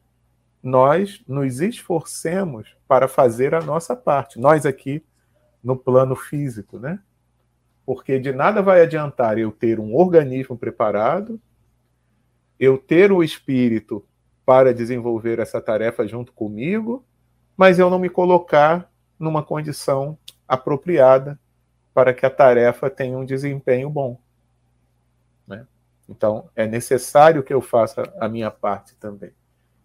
nós 0.64 1.22
nos 1.28 1.60
esforcemos 1.60 2.76
para 2.88 3.08
fazer 3.08 3.54
a 3.54 3.62
nossa 3.62 3.96
parte. 3.96 4.40
Nós 4.40 4.66
aqui 4.66 5.04
no 5.64 5.76
plano 5.76 6.16
físico, 6.16 6.80
né? 6.80 7.00
Porque 7.86 8.18
de 8.18 8.32
nada 8.32 8.62
vai 8.62 8.82
adiantar 8.82 9.38
eu 9.38 9.52
ter 9.52 9.80
um 9.80 9.96
organismo 9.96 10.58
preparado, 10.58 11.40
eu 12.60 12.78
ter 12.78 13.12
o 13.12 13.24
espírito 13.24 14.04
para 14.46 14.74
desenvolver 14.74 15.40
essa 15.40 15.62
tarefa 15.62 16.08
junto 16.08 16.32
comigo, 16.32 17.06
mas 17.56 17.78
eu 17.78 17.90
não 17.90 18.00
me 18.00 18.10
colocar 18.10 18.92
numa 19.20 19.44
condição 19.44 20.18
apropriada 20.48 21.40
para 21.96 22.14
que 22.14 22.26
a 22.26 22.30
tarefa 22.30 22.90
tenha 22.90 23.18
um 23.18 23.24
desempenho 23.24 23.90
bom. 23.90 24.20
Né? 25.48 25.66
Então, 26.10 26.50
é 26.54 26.68
necessário 26.68 27.42
que 27.42 27.54
eu 27.54 27.62
faça 27.62 28.04
a 28.20 28.28
minha 28.28 28.52
parte 28.52 28.98
também. 28.98 29.32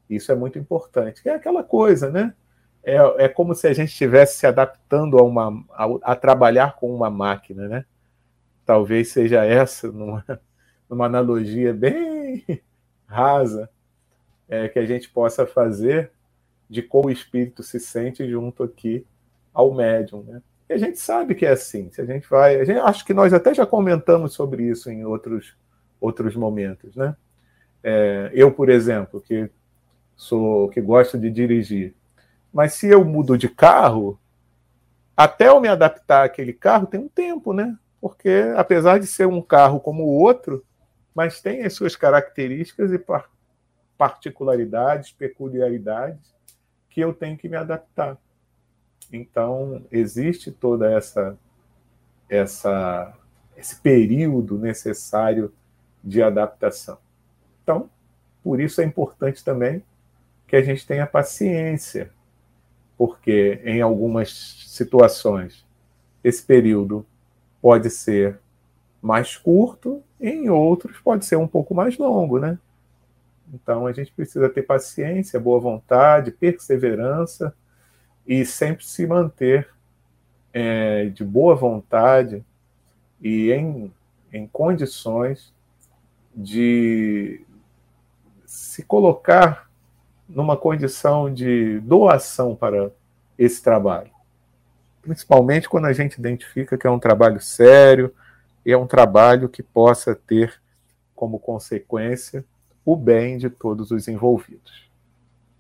Isso 0.09 0.33
é 0.33 0.35
muito 0.35 0.59
importante. 0.59 1.23
É 1.25 1.33
aquela 1.33 1.63
coisa, 1.63 2.11
né? 2.11 2.35
É, 2.83 2.97
é 3.25 3.29
como 3.29 3.55
se 3.55 3.69
a 3.69 3.73
gente 3.73 3.91
estivesse 3.91 4.39
se 4.39 4.47
adaptando 4.47 5.19
a, 5.19 5.23
uma, 5.23 5.65
a, 5.71 6.13
a, 6.13 6.17
trabalhar 6.17 6.75
com 6.75 6.93
uma 6.93 7.09
máquina, 7.09 7.69
né? 7.69 7.85
Talvez 8.67 9.13
seja 9.13 9.45
essa, 9.45 9.87
numa, 9.93 10.25
numa 10.91 11.07
analogia 11.07 11.73
bem 11.73 12.45
rasa, 13.07 13.71
é, 14.49 14.69
que 14.69 14.81
a 14.81 14.87
gente 14.87 15.09
possa 15.09 15.47
fazer 15.47 16.11
de 16.69 16.83
como 16.83 17.07
o 17.07 17.13
espírito 17.13 17.63
se 17.63 17.79
sente 17.79 18.29
junto 18.29 18.65
aqui 18.65 19.07
ao 19.55 19.73
médium, 19.73 20.25
né? 20.25 20.43
E 20.71 20.73
a 20.73 20.79
gente 20.79 21.01
sabe 21.01 21.35
que 21.35 21.45
é 21.45 21.51
assim. 21.51 21.91
Se 21.91 22.01
a 22.01 22.05
gente 22.05 22.29
vai, 22.31 22.61
a 22.61 22.65
gente, 22.65 22.79
acho 22.79 23.05
que 23.05 23.13
nós 23.13 23.33
até 23.33 23.53
já 23.53 23.67
comentamos 23.67 24.35
sobre 24.35 24.63
isso 24.63 24.89
em 24.89 25.05
outros 25.05 25.57
outros 26.01 26.37
momentos, 26.37 26.95
né? 26.95 27.17
É, 27.83 28.31
eu, 28.33 28.53
por 28.53 28.71
exemplo, 28.71 29.21
que 29.21 29.51
sou 30.15 30.69
que 30.69 30.81
gosto 30.81 31.19
de 31.19 31.29
dirigir, 31.29 31.93
mas 32.53 32.75
se 32.75 32.87
eu 32.87 33.05
mudo 33.05 33.37
de 33.37 33.49
carro, 33.49 34.17
até 35.17 35.49
eu 35.49 35.61
me 35.61 35.67
adaptar 35.67 36.25
àquele 36.25 36.53
carro 36.53 36.87
tem 36.87 37.01
um 37.01 37.09
tempo, 37.09 37.53
né? 37.53 37.77
Porque 38.01 38.45
apesar 38.57 39.01
de 39.01 39.09
ser 39.09 39.27
um 39.27 39.43
carro 39.43 39.81
como 39.81 40.05
o 40.05 40.21
outro, 40.23 40.65
mas 41.13 41.43
tem 41.43 41.65
as 41.65 41.73
suas 41.73 41.97
características 41.97 42.93
e 42.93 43.05
particularidades, 43.99 45.11
peculiaridades 45.11 46.33
que 46.89 47.01
eu 47.01 47.13
tenho 47.13 47.37
que 47.37 47.49
me 47.49 47.57
adaptar. 47.57 48.17
Então, 49.13 49.83
existe 49.91 50.51
toda 50.51 50.91
essa 50.91 51.37
essa 52.29 53.13
esse 53.57 53.77
período 53.81 54.57
necessário 54.57 55.53
de 56.03 56.23
adaptação. 56.23 56.97
Então, 57.63 57.91
por 58.43 58.61
isso 58.61 58.81
é 58.81 58.85
importante 58.85 59.45
também 59.45 59.83
que 60.47 60.57
a 60.57 60.63
gente 60.63 60.87
tenha 60.87 61.07
paciência, 61.07 62.11
porque 62.97 63.61
em 63.65 63.83
algumas 63.83 64.65
situações 64.67 65.67
esse 66.25 66.43
período 66.43 67.05
pode 67.61 67.91
ser 67.91 68.39
mais 69.03 69.37
curto, 69.37 70.03
em 70.19 70.49
outros 70.49 70.99
pode 71.01 71.25
ser 71.25 71.37
um 71.37 71.47
pouco 71.47 71.75
mais 71.75 71.99
longo, 71.99 72.39
né? 72.39 72.59
Então 73.53 73.87
a 73.87 73.93
gente 73.93 74.13
precisa 74.13 74.49
ter 74.49 74.63
paciência, 74.63 75.41
boa 75.41 75.61
vontade, 75.61 76.31
perseverança 76.31 77.55
e 78.31 78.47
sempre 78.47 78.87
se 78.87 79.05
manter 79.09 79.69
é, 80.53 81.07
de 81.07 81.25
boa 81.25 81.57
vontade 81.57 82.45
e 83.21 83.51
em, 83.51 83.93
em 84.33 84.47
condições 84.47 85.53
de 86.33 87.45
se 88.47 88.85
colocar 88.85 89.69
numa 90.29 90.57
condição 90.57 91.35
de 91.35 91.81
doação 91.81 92.55
para 92.55 92.93
esse 93.37 93.61
trabalho. 93.61 94.13
Principalmente 95.03 95.69
quando 95.69 95.87
a 95.87 95.93
gente 95.93 96.15
identifica 96.15 96.79
que 96.79 96.87
é 96.87 96.91
um 96.91 97.01
trabalho 97.01 97.41
sério 97.41 98.15
e 98.65 98.71
é 98.71 98.79
um 98.79 98.87
trabalho 98.87 99.49
que 99.49 99.61
possa 99.61 100.15
ter 100.15 100.63
como 101.17 101.41
consequência 101.41 102.45
o 102.85 102.95
bem 102.95 103.39
de 103.39 103.51
todos 103.51 103.91
os 103.91 104.07
envolvidos. 104.07 104.89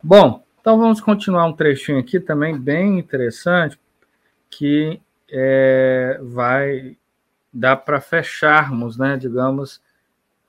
Bom, 0.00 0.44
então 0.60 0.78
vamos 0.78 1.00
continuar 1.00 1.46
um 1.46 1.52
trechinho 1.52 1.98
aqui 1.98 2.20
também 2.20 2.58
bem 2.58 2.98
interessante 2.98 3.78
que 4.50 5.00
é, 5.30 6.18
vai 6.22 6.96
dar 7.52 7.76
para 7.76 8.00
fecharmos, 8.00 8.98
né, 8.98 9.16
digamos, 9.16 9.80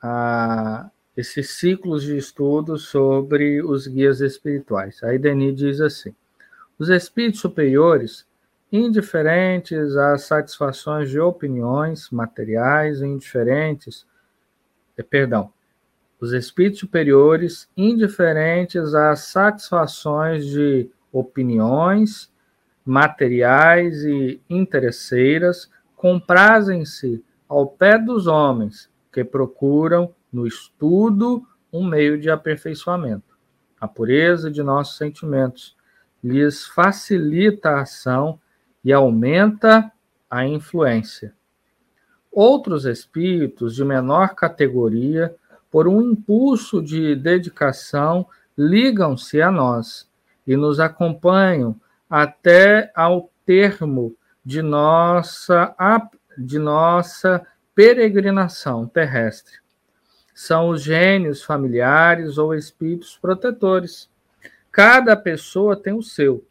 a, 0.02 0.90
esses 1.16 1.52
ciclos 1.52 2.04
de 2.04 2.18
estudo 2.18 2.78
sobre 2.78 3.62
os 3.64 3.88
guias 3.88 4.22
espirituais. 4.22 5.02
Aí 5.04 5.18
Denis 5.18 5.56
diz 5.56 5.80
assim: 5.80 6.14
os 6.78 6.90
espíritos 6.90 7.40
superiores, 7.40 8.26
indiferentes 8.72 9.96
às 9.96 10.24
satisfações 10.24 11.10
de 11.10 11.20
opiniões 11.20 12.10
materiais, 12.10 13.02
indiferentes, 13.02 14.06
eh, 14.98 15.04
perdão, 15.04 15.52
os 16.22 16.34
espíritos 16.34 16.80
superiores, 16.80 17.68
indiferentes 17.76 18.94
às 18.94 19.22
satisfações 19.22 20.46
de 20.46 20.88
opiniões 21.12 22.32
materiais 22.86 24.04
e 24.06 24.40
interesseiras, 24.48 25.70
comprazem-se 25.96 27.24
ao 27.50 27.68
pé 27.68 27.98
dos 27.98 28.28
homens 28.28 28.88
que 29.12 29.24
procuram 29.24 30.14
no 30.32 30.46
estudo 30.46 31.46
um 31.74 31.84
meio 31.84 32.20
de 32.20 32.30
aperfeiçoamento. 32.30 33.36
A 33.80 33.88
pureza 33.88 34.52
de 34.52 34.62
nossos 34.62 34.98
sentimentos 34.98 35.76
lhes 36.24 36.68
facilita 36.68 37.72
a 37.72 37.82
ação 37.82 38.40
e 38.84 38.94
aumenta 38.94 39.92
a 40.30 40.46
influência. 40.46 41.34
Outros 42.32 42.86
espíritos 42.86 43.76
de 43.76 43.84
menor 43.84 44.36
categoria 44.36 45.36
por 45.72 45.88
um 45.88 46.02
impulso 46.02 46.82
de 46.84 47.16
dedicação, 47.16 48.28
ligam-se 48.58 49.42
a 49.42 49.50
nós 49.50 50.08
e 50.46 50.58
nos 50.58 50.80
acompanham 50.80 51.80
até 52.10 52.92
ao 52.94 53.32
termo 53.46 54.14
de 54.44 54.62
nossa, 54.62 55.74
de 56.38 56.60
nossa 56.60 57.48
peregrinação 57.74 58.86
terrestre. 58.86 59.60
São 60.36 60.70
os 60.70 60.82
gênios 60.82 61.42
familiares 61.42 62.38
ou 62.38 62.54
espíritos 62.54 63.18
protetores. 63.18 64.10
Cada 64.72 65.16
pessoa 65.16 65.76
tem 65.76 65.94
o 65.94 66.04
seu. 66.04 66.46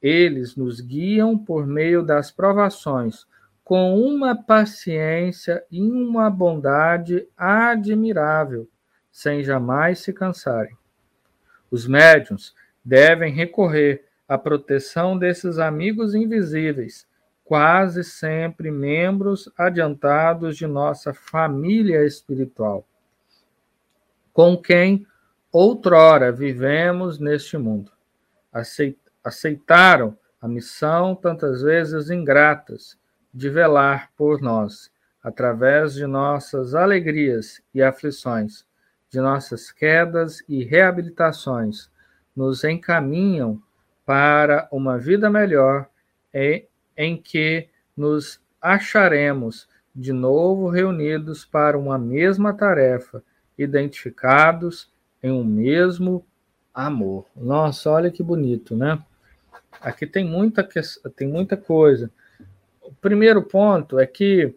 Eles 0.00 0.56
nos 0.56 0.80
guiam 0.80 1.36
por 1.36 1.66
meio 1.66 2.02
das 2.02 2.30
provações, 2.30 3.26
com 3.64 3.98
uma 3.98 4.36
paciência 4.36 5.64
e 5.70 5.80
uma 5.80 6.28
bondade 6.28 7.26
admirável, 7.34 8.68
sem 9.10 9.42
jamais 9.42 10.00
se 10.00 10.12
cansarem. 10.12 10.76
Os 11.70 11.86
médiuns 11.86 12.54
devem 12.84 13.32
recorrer 13.32 14.04
à 14.28 14.36
proteção 14.36 15.18
desses 15.18 15.58
amigos 15.58 16.14
invisíveis, 16.14 17.06
quase 17.42 18.04
sempre 18.04 18.70
membros 18.70 19.50
adiantados 19.56 20.56
de 20.56 20.66
nossa 20.66 21.14
família 21.14 22.04
espiritual, 22.04 22.86
com 24.32 24.56
quem 24.58 25.06
outrora 25.50 26.30
vivemos 26.30 27.18
neste 27.18 27.56
mundo. 27.56 27.90
Aceitaram 29.22 30.18
a 30.40 30.46
missão 30.46 31.14
tantas 31.14 31.62
vezes 31.62 32.10
ingratas 32.10 32.98
de 33.34 33.50
velar 33.50 34.12
por 34.16 34.40
nós, 34.40 34.92
através 35.20 35.94
de 35.94 36.06
nossas 36.06 36.72
alegrias 36.72 37.60
e 37.74 37.82
aflições, 37.82 38.64
de 39.10 39.20
nossas 39.20 39.72
quedas 39.72 40.44
e 40.48 40.62
reabilitações, 40.62 41.90
nos 42.36 42.62
encaminham 42.62 43.60
para 44.06 44.68
uma 44.70 44.96
vida 44.98 45.28
melhor 45.28 45.88
em, 46.32 46.68
em 46.96 47.16
que 47.16 47.68
nos 47.96 48.40
acharemos 48.62 49.68
de 49.94 50.12
novo 50.12 50.68
reunidos 50.68 51.44
para 51.44 51.76
uma 51.76 51.98
mesma 51.98 52.52
tarefa, 52.52 53.22
identificados 53.58 54.92
em 55.22 55.30
um 55.30 55.44
mesmo 55.44 56.24
amor. 56.72 57.26
Nossa, 57.34 57.90
olha 57.90 58.10
que 58.10 58.22
bonito, 58.22 58.76
né? 58.76 59.00
Aqui 59.80 60.06
tem 60.06 60.24
muita, 60.24 60.66
tem 61.16 61.28
muita 61.28 61.56
coisa 61.56 62.10
primeiro 63.04 63.42
ponto 63.42 63.98
é 63.98 64.06
que, 64.06 64.54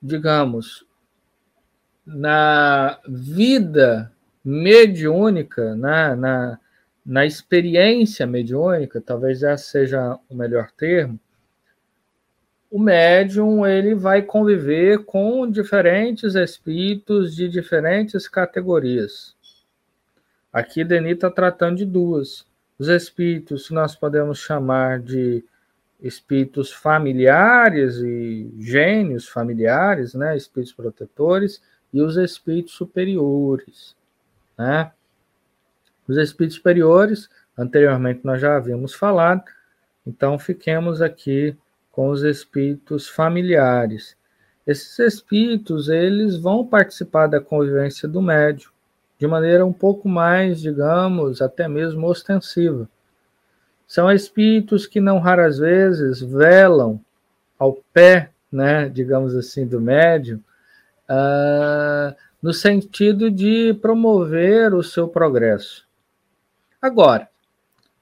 digamos, 0.00 0.86
na 2.06 3.00
vida 3.08 4.12
mediúnica, 4.44 5.74
na, 5.74 6.14
na, 6.14 6.60
na 7.04 7.26
experiência 7.26 8.24
mediúnica, 8.24 9.00
talvez 9.00 9.42
esse 9.42 9.64
seja 9.64 10.16
o 10.30 10.34
melhor 10.36 10.70
termo, 10.70 11.18
o 12.70 12.78
médium 12.78 13.66
ele 13.66 13.96
vai 13.96 14.22
conviver 14.22 15.04
com 15.04 15.50
diferentes 15.50 16.36
espíritos 16.36 17.34
de 17.34 17.48
diferentes 17.48 18.28
categorias. 18.28 19.34
Aqui 20.52 20.84
Denis 20.84 21.14
está 21.14 21.28
tratando 21.32 21.78
de 21.78 21.84
duas. 21.84 22.46
Os 22.78 22.86
espíritos 22.86 23.66
que 23.66 23.74
nós 23.74 23.96
podemos 23.96 24.38
chamar 24.38 25.00
de 25.00 25.44
espíritos 26.00 26.72
familiares 26.72 27.96
e 27.96 28.52
gênios 28.58 29.28
familiares, 29.28 30.14
né, 30.14 30.36
espíritos 30.36 30.72
protetores, 30.72 31.60
e 31.92 32.00
os 32.00 32.16
espíritos 32.16 32.74
superiores, 32.74 33.96
né? 34.56 34.92
Os 36.06 36.16
espíritos 36.16 36.56
superiores, 36.56 37.28
anteriormente 37.56 38.20
nós 38.24 38.40
já 38.40 38.56
havíamos 38.56 38.94
falado, 38.94 39.42
então 40.06 40.38
fiquemos 40.38 41.02
aqui 41.02 41.56
com 41.90 42.08
os 42.08 42.22
espíritos 42.22 43.08
familiares. 43.08 44.16
Esses 44.66 44.98
espíritos, 44.98 45.88
eles 45.88 46.36
vão 46.36 46.66
participar 46.66 47.26
da 47.26 47.40
convivência 47.40 48.06
do 48.08 48.20
médium 48.20 48.70
de 49.18 49.26
maneira 49.26 49.66
um 49.66 49.72
pouco 49.72 50.08
mais, 50.08 50.60
digamos, 50.60 51.42
até 51.42 51.66
mesmo 51.66 52.06
ostensiva. 52.06 52.88
São 53.88 54.12
espíritos 54.12 54.86
que 54.86 55.00
não 55.00 55.18
raras 55.18 55.58
vezes 55.58 56.20
velam 56.20 57.00
ao 57.58 57.82
pé, 57.90 58.30
né, 58.52 58.86
digamos 58.86 59.34
assim, 59.34 59.66
do 59.66 59.80
médium, 59.80 60.40
uh, 61.08 62.14
no 62.42 62.52
sentido 62.52 63.30
de 63.30 63.72
promover 63.80 64.74
o 64.74 64.82
seu 64.82 65.08
progresso. 65.08 65.88
Agora, 66.80 67.30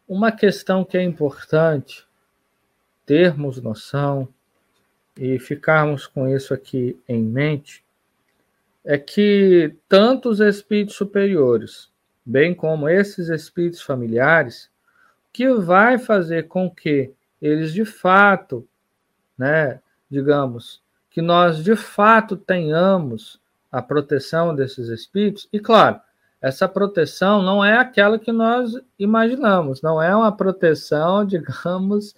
uma 0.09 0.33
questão 0.33 0.85
que 0.85 0.99
é 0.99 1.03
importante 1.03 2.05
termos 3.07 3.63
noção 3.63 4.29
e 5.17 5.39
ficarmos 5.39 6.05
com 6.05 6.29
isso 6.29 6.53
aqui 6.53 6.99
em 7.09 7.23
mente 7.23 7.85
é 8.85 8.99
que 8.99 9.73
tanto 9.89 10.29
os 10.29 10.41
espíritos 10.41 10.97
superiores, 10.97 11.89
bem 12.25 12.53
como 12.53 12.89
esses 12.89 13.29
espíritos 13.29 13.81
familiares, 13.81 14.69
que 15.37 15.53
vai 15.53 15.99
fazer 15.99 16.49
com 16.49 16.71
que 16.71 17.13
eles 17.43 17.71
de 17.71 17.85
fato, 17.85 18.67
né, 19.37 19.81
digamos, 20.11 20.83
que 21.11 21.21
nós 21.21 21.63
de 21.63 21.77
fato 21.77 22.39
tenhamos 22.39 23.39
a 23.71 23.83
proteção 23.83 24.55
desses 24.55 24.89
espíritos, 24.89 25.47
e 25.53 25.61
claro, 25.61 26.01
essa 26.41 26.67
proteção 26.67 27.43
não 27.43 27.63
é 27.63 27.77
aquela 27.77 28.19
que 28.19 28.33
nós 28.33 28.73
imaginamos, 28.99 29.83
não 29.83 30.01
é 30.03 30.17
uma 30.17 30.35
proteção, 30.35 31.23
digamos, 31.29 32.15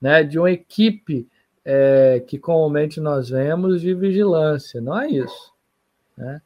né, 0.00 0.24
de 0.24 0.38
uma 0.38 0.50
equipe 0.50 1.28
é, 1.62 2.24
que 2.26 2.38
comumente 2.38 3.02
nós 3.02 3.28
vemos 3.28 3.82
de 3.82 3.92
vigilância, 3.92 4.80
não 4.80 4.98
é 4.98 5.10
isso. 5.10 5.52
Né? 6.16 6.40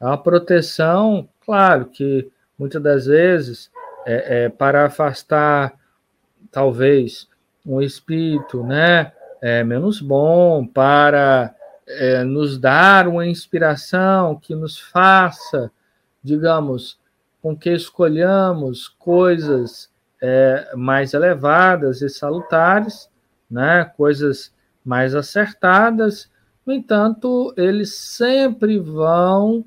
É 0.00 0.04
uma 0.04 0.22
proteção, 0.22 1.28
claro, 1.44 1.86
que 1.86 2.30
muitas 2.56 2.80
das 2.80 3.06
vezes 3.06 3.72
é, 4.06 4.44
é 4.44 4.48
para 4.48 4.86
afastar, 4.86 5.74
talvez, 6.50 7.28
um 7.66 7.80
espírito 7.80 8.62
né, 8.62 9.12
é, 9.40 9.62
menos 9.62 10.00
bom, 10.00 10.66
para 10.66 11.54
é, 11.86 12.24
nos 12.24 12.58
dar 12.58 13.06
uma 13.08 13.26
inspiração 13.26 14.38
que 14.38 14.54
nos 14.54 14.78
faça 14.78 15.70
digamos, 16.22 16.98
com 17.40 17.56
que 17.56 17.70
escolhamos 17.70 18.88
coisas 18.88 19.90
é, 20.20 20.72
mais 20.76 21.14
elevadas 21.14 22.02
e 22.02 22.08
salutares, 22.08 23.08
né, 23.50 23.84
coisas 23.96 24.52
mais 24.84 25.14
acertadas, 25.14 26.30
no 26.66 26.72
entanto, 26.72 27.54
eles 27.56 27.94
sempre 27.94 28.78
vão 28.78 29.64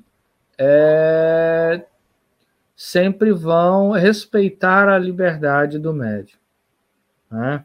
é, 0.56 1.84
sempre 2.84 3.30
vão 3.30 3.92
respeitar 3.92 4.88
a 4.88 4.98
liberdade 4.98 5.78
do 5.78 5.94
médium. 5.94 6.36
Né? 7.30 7.64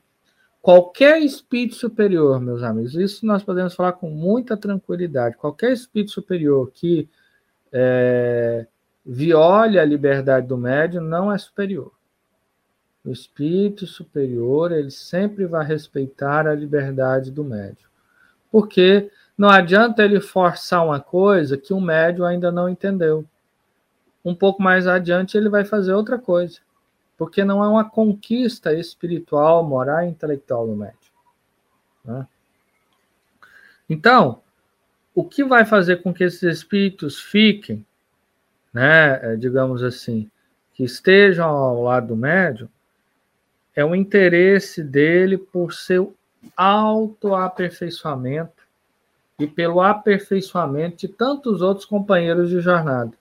Qualquer 0.61 1.19
espírito 1.23 1.73
superior, 1.73 2.39
meus 2.39 2.61
amigos, 2.61 2.93
isso 2.93 3.25
nós 3.25 3.41
podemos 3.41 3.73
falar 3.73 3.93
com 3.93 4.11
muita 4.11 4.55
tranquilidade. 4.55 5.35
Qualquer 5.35 5.71
espírito 5.73 6.11
superior 6.11 6.69
que 6.71 7.09
é, 7.73 8.67
viole 9.03 9.79
a 9.79 9.85
liberdade 9.85 10.45
do 10.45 10.55
médium 10.55 11.01
não 11.01 11.33
é 11.33 11.37
superior. 11.39 11.91
O 13.03 13.09
espírito 13.09 13.87
superior, 13.87 14.71
ele 14.71 14.91
sempre 14.91 15.47
vai 15.47 15.65
respeitar 15.65 16.45
a 16.45 16.53
liberdade 16.53 17.31
do 17.31 17.43
médium. 17.43 17.89
Porque 18.51 19.09
não 19.35 19.49
adianta 19.49 20.03
ele 20.03 20.21
forçar 20.21 20.85
uma 20.85 20.99
coisa 20.99 21.57
que 21.57 21.73
o 21.73 21.81
médium 21.81 22.23
ainda 22.23 22.51
não 22.51 22.69
entendeu. 22.69 23.25
Um 24.23 24.35
pouco 24.35 24.61
mais 24.61 24.87
adiante 24.87 25.37
ele 25.37 25.49
vai 25.49 25.65
fazer 25.65 25.93
outra 25.93 26.17
coisa. 26.17 26.59
Porque 27.17 27.43
não 27.43 27.63
é 27.63 27.67
uma 27.67 27.89
conquista 27.89 28.73
espiritual, 28.73 29.63
moral 29.63 30.03
e 30.03 30.09
intelectual 30.09 30.67
do 30.67 30.75
médium. 30.75 30.97
Né? 32.05 32.27
Então, 33.89 34.41
o 35.15 35.23
que 35.23 35.43
vai 35.43 35.65
fazer 35.65 36.03
com 36.03 36.13
que 36.13 36.23
esses 36.23 36.43
espíritos 36.43 37.19
fiquem 37.19 37.83
né, 38.77 39.33
é, 39.33 39.35
digamos 39.35 39.81
assim, 39.81 40.29
que 40.75 40.83
estejam 40.83 41.49
ao 41.49 41.81
lado 41.81 42.09
do 42.09 42.15
médium, 42.15 42.69
é 43.75 43.83
o 43.83 43.95
interesse 43.95 44.83
dele 44.83 45.35
por 45.35 45.73
seu 45.73 46.15
autoaperfeiçoamento 46.55 48.67
e 49.39 49.47
pelo 49.47 49.81
aperfeiçoamento 49.81 50.97
de 50.97 51.07
tantos 51.07 51.63
outros 51.63 51.87
companheiros 51.87 52.51
de 52.51 52.59
jornada. 52.59 53.13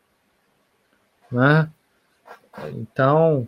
Né? 1.31 1.69
Então, 2.73 3.47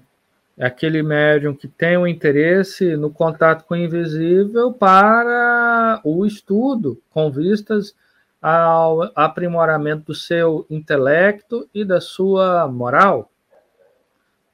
é 0.57 0.67
aquele 0.67 1.03
médium 1.03 1.55
que 1.55 1.69
tem 1.69 1.97
o 1.97 2.01
um 2.01 2.07
interesse 2.07 2.97
no 2.97 3.11
contato 3.11 3.65
com 3.65 3.75
o 3.75 3.77
invisível 3.77 4.73
para 4.73 6.01
o 6.03 6.27
estudo, 6.27 7.01
com 7.11 7.31
vistas 7.31 7.95
ao 8.43 9.11
aprimoramento 9.15 10.07
do 10.07 10.15
seu 10.15 10.67
intelecto 10.69 11.69
e 11.73 11.85
da 11.85 12.01
sua 12.01 12.67
moral. 12.69 13.31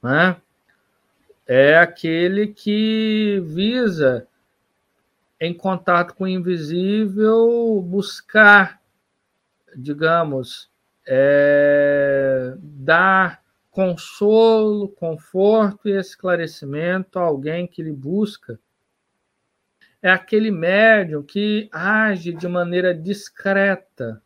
Né? 0.03 0.37
É 1.47 1.79
aquele 1.79 2.49
que 2.49 3.43
visa, 3.47 4.27
em 5.41 5.55
contato 5.55 6.15
com 6.15 6.25
o 6.25 6.29
invisível, 6.29 7.83
buscar, 7.83 8.81
digamos, 9.77 10.71
é, 11.07 12.55
dar 12.59 13.43
consolo, 13.71 14.89
conforto 14.89 15.89
e 15.89 15.99
esclarecimento 15.99 17.19
a 17.19 17.23
alguém 17.23 17.67
que 17.67 17.83
lhe 17.83 17.93
busca 17.93 18.59
é 20.05 20.11
aquele 20.11 20.51
médium 20.51 21.23
que 21.23 21.67
age 21.73 22.31
de 22.35 22.47
maneira 22.47 22.95
discreta, 22.95 24.21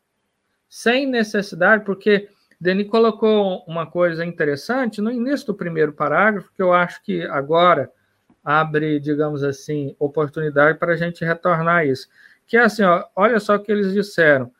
sem 0.68 1.06
necessidade, 1.06 1.84
porque 1.84 2.28
Denis 2.60 2.88
colocou 2.88 3.62
uma 3.64 3.88
coisa 3.88 4.24
interessante 4.24 5.00
no 5.00 5.08
início 5.08 5.46
do 5.46 5.54
primeiro 5.54 5.92
parágrafo, 5.92 6.52
que 6.52 6.60
eu 6.60 6.72
acho 6.72 7.00
que 7.04 7.22
agora 7.26 7.92
abre, 8.44 8.98
digamos 8.98 9.44
assim, 9.44 9.94
oportunidade 10.00 10.78
para 10.78 10.94
a 10.94 10.96
gente 10.96 11.24
retornar 11.24 11.76
a 11.76 11.84
isso. 11.84 12.08
Que 12.44 12.56
é 12.56 12.62
assim, 12.62 12.82
ó, 12.82 13.04
olha 13.14 13.38
só 13.38 13.54
o 13.54 13.60
que 13.60 13.70
eles 13.70 13.92
disseram. 13.92 14.50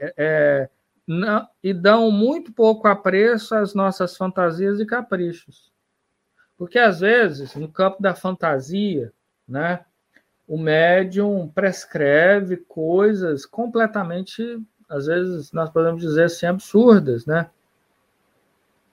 É, 0.00 0.14
é, 0.16 0.68
não, 1.06 1.46
e 1.62 1.72
dão 1.72 2.10
muito 2.10 2.52
pouco 2.52 2.88
apreço 2.88 3.54
às 3.54 3.74
nossas 3.74 4.16
fantasias 4.16 4.80
e 4.80 4.86
caprichos. 4.86 5.70
Porque, 6.58 6.78
às 6.78 7.00
vezes, 7.00 7.54
no 7.54 7.68
campo 7.68 8.02
da 8.02 8.14
fantasia, 8.14 9.12
né, 9.46 9.84
o 10.48 10.58
médium 10.58 11.48
prescreve 11.48 12.56
coisas 12.56 13.46
completamente, 13.46 14.60
às 14.88 15.06
vezes, 15.06 15.52
nós 15.52 15.70
podemos 15.70 16.00
dizer 16.00 16.24
assim, 16.24 16.46
absurdas, 16.46 17.26
né? 17.26 17.50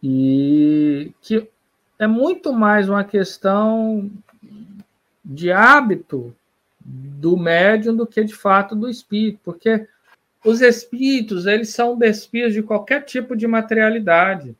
E 0.02 1.14
que 1.22 1.50
é 1.98 2.06
muito 2.06 2.52
mais 2.52 2.90
uma 2.90 3.04
questão 3.04 4.12
de 5.24 5.52
hábito 5.52 6.36
do 6.86 7.38
médium 7.38 7.96
do 7.96 8.06
que 8.06 8.24
de 8.24 8.36
fato 8.36 8.76
do 8.76 8.90
espírito, 8.90 9.40
porque 9.44 9.88
os 10.44 10.62
espíritos 10.62 11.46
eles 11.46 11.70
são 11.70 11.98
despidos 11.98 12.54
de 12.54 12.62
qualquer 12.62 13.04
tipo 13.04 13.36
de 13.36 13.48
materialidade, 13.48 14.56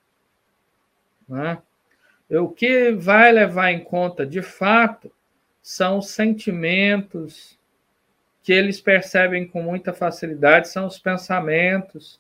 né? 1.28 1.62
O 2.30 2.50
que 2.50 2.92
vai 2.92 3.32
levar 3.32 3.72
em 3.72 3.84
conta 3.84 4.26
de 4.26 4.42
fato 4.42 5.12
são 5.62 6.02
sentimentos 6.02 7.58
que 8.42 8.52
eles 8.52 8.82
percebem 8.82 9.48
com 9.48 9.62
muita 9.62 9.94
facilidade, 9.94 10.68
são 10.68 10.86
os 10.86 10.98
pensamentos. 11.00 12.20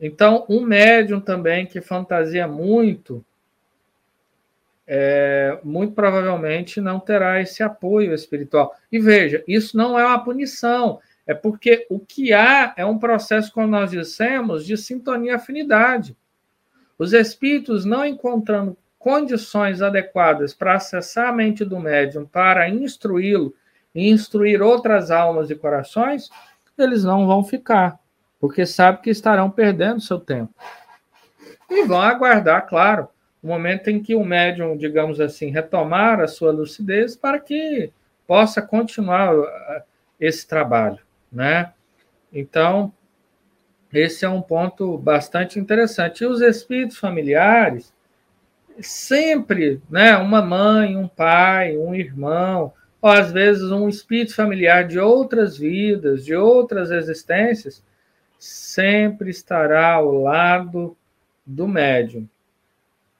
Então, 0.00 0.44
um 0.48 0.60
médium 0.60 1.20
também 1.20 1.66
que 1.66 1.80
fantasia 1.80 2.46
muito, 2.46 3.24
é, 4.86 5.58
muito 5.64 5.94
provavelmente 5.94 6.80
não 6.80 7.00
terá 7.00 7.40
esse 7.40 7.62
apoio 7.62 8.14
espiritual. 8.14 8.76
E 8.92 9.00
veja, 9.00 9.42
isso 9.48 9.76
não 9.76 9.98
é 9.98 10.06
uma 10.06 10.22
punição, 10.22 11.00
é 11.26 11.34
porque 11.34 11.86
o 11.90 11.98
que 11.98 12.32
há 12.32 12.72
é 12.76 12.84
um 12.86 12.98
processo, 12.98 13.52
como 13.52 13.66
nós 13.66 13.90
dissemos, 13.90 14.64
de 14.64 14.76
sintonia 14.76 15.32
e 15.32 15.34
afinidade. 15.34 16.16
Os 16.98 17.12
espíritos 17.12 17.84
não 17.84 18.04
encontrando 18.04 18.76
condições 18.98 19.82
adequadas 19.82 20.54
para 20.54 20.74
acessar 20.74 21.28
a 21.28 21.32
mente 21.32 21.64
do 21.64 21.78
médium, 21.78 22.24
para 22.24 22.68
instruí-lo 22.68 23.54
e 23.94 24.10
instruir 24.10 24.62
outras 24.62 25.10
almas 25.10 25.50
e 25.50 25.54
corações, 25.54 26.28
eles 26.78 27.04
não 27.04 27.26
vão 27.26 27.42
ficar, 27.42 27.98
porque 28.38 28.66
sabem 28.66 29.00
que 29.02 29.10
estarão 29.10 29.50
perdendo 29.50 30.00
seu 30.00 30.18
tempo. 30.18 30.52
E 31.70 31.84
vão 31.84 32.00
aguardar, 32.00 32.66
claro, 32.66 33.08
o 33.42 33.46
momento 33.46 33.88
em 33.88 34.02
que 34.02 34.14
o 34.14 34.24
médium, 34.24 34.76
digamos 34.76 35.20
assim, 35.20 35.50
retomar 35.50 36.20
a 36.20 36.28
sua 36.28 36.52
lucidez 36.52 37.16
para 37.16 37.38
que 37.38 37.90
possa 38.26 38.60
continuar 38.60 39.34
uh, 39.34 39.46
esse 40.18 40.46
trabalho, 40.46 40.98
né? 41.36 41.74
Então, 42.32 42.92
esse 43.92 44.24
é 44.24 44.28
um 44.28 44.40
ponto 44.40 44.96
bastante 44.96 45.58
interessante. 45.58 46.24
E 46.24 46.26
os 46.26 46.40
espíritos 46.40 46.96
familiares, 46.96 47.92
sempre, 48.80 49.82
né, 49.88 50.16
uma 50.16 50.40
mãe, 50.40 50.96
um 50.96 51.06
pai, 51.06 51.76
um 51.76 51.94
irmão, 51.94 52.72
ou 53.02 53.10
às 53.10 53.30
vezes 53.30 53.70
um 53.70 53.86
espírito 53.86 54.34
familiar 54.34 54.88
de 54.88 54.98
outras 54.98 55.58
vidas, 55.58 56.24
de 56.24 56.34
outras 56.34 56.90
existências, 56.90 57.84
sempre 58.38 59.28
estará 59.30 59.92
ao 59.92 60.22
lado 60.22 60.96
do 61.44 61.68
médium. 61.68 62.26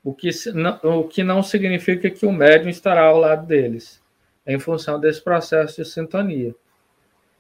O 0.03 0.15
que, 0.15 0.31
não, 0.55 0.81
o 0.83 1.05
que 1.05 1.23
não 1.23 1.43
significa 1.43 2.09
que 2.11 2.25
o 2.25 2.33
médium 2.33 2.71
estará 2.71 3.03
ao 3.03 3.19
lado 3.19 3.47
deles, 3.47 4.03
em 4.47 4.59
função 4.59 4.99
desse 4.99 5.23
processo 5.23 5.83
de 5.83 5.89
sintonia, 5.89 6.55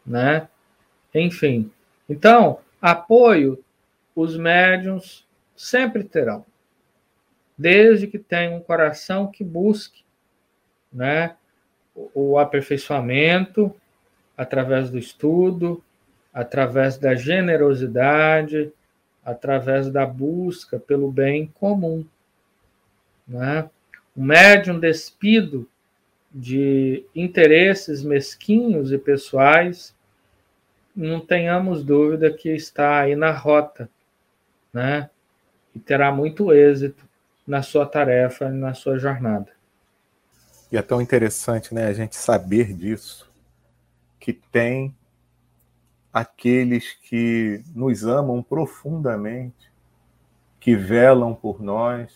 né? 0.04 0.48
Enfim, 1.18 1.70
então, 2.08 2.60
Apoio, 2.80 3.62
os 4.14 4.36
médiums 4.36 5.26
sempre 5.56 6.04
terão, 6.04 6.44
desde 7.56 8.06
que 8.06 8.18
tenham 8.18 8.56
um 8.56 8.60
coração 8.60 9.26
que 9.26 9.42
busque 9.42 10.04
né, 10.92 11.34
o 12.14 12.38
aperfeiçoamento 12.38 13.74
através 14.36 14.90
do 14.90 14.98
estudo, 14.98 15.82
através 16.32 16.98
da 16.98 17.14
generosidade, 17.14 18.70
através 19.24 19.90
da 19.90 20.04
busca 20.04 20.78
pelo 20.78 21.10
bem 21.10 21.46
comum. 21.58 22.04
Né? 23.26 23.68
O 24.14 24.22
médium 24.22 24.78
despido 24.78 25.66
de 26.30 27.04
interesses 27.14 28.02
mesquinhos 28.02 28.92
e 28.92 28.98
pessoais, 28.98 29.95
não 30.96 31.20
tenhamos 31.20 31.84
dúvida 31.84 32.32
que 32.32 32.48
está 32.48 33.00
aí 33.00 33.14
na 33.14 33.30
rota, 33.30 33.88
né? 34.72 35.10
E 35.74 35.78
terá 35.78 36.10
muito 36.10 36.52
êxito 36.52 37.04
na 37.46 37.62
sua 37.62 37.84
tarefa 37.84 38.48
na 38.48 38.72
sua 38.72 38.98
jornada. 38.98 39.54
E 40.72 40.76
é 40.76 40.82
tão 40.82 41.00
interessante, 41.00 41.72
né, 41.72 41.86
a 41.86 41.92
gente 41.92 42.16
saber 42.16 42.72
disso, 42.72 43.30
que 44.18 44.32
tem 44.32 44.96
aqueles 46.12 46.94
que 46.94 47.62
nos 47.74 48.04
amam 48.04 48.42
profundamente, 48.42 49.70
que 50.58 50.74
velam 50.74 51.34
por 51.34 51.62
nós 51.62 52.12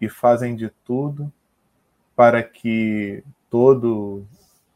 e 0.00 0.08
fazem 0.08 0.54
de 0.54 0.70
tudo 0.84 1.32
para 2.14 2.42
que 2.42 3.24
todo 3.50 4.24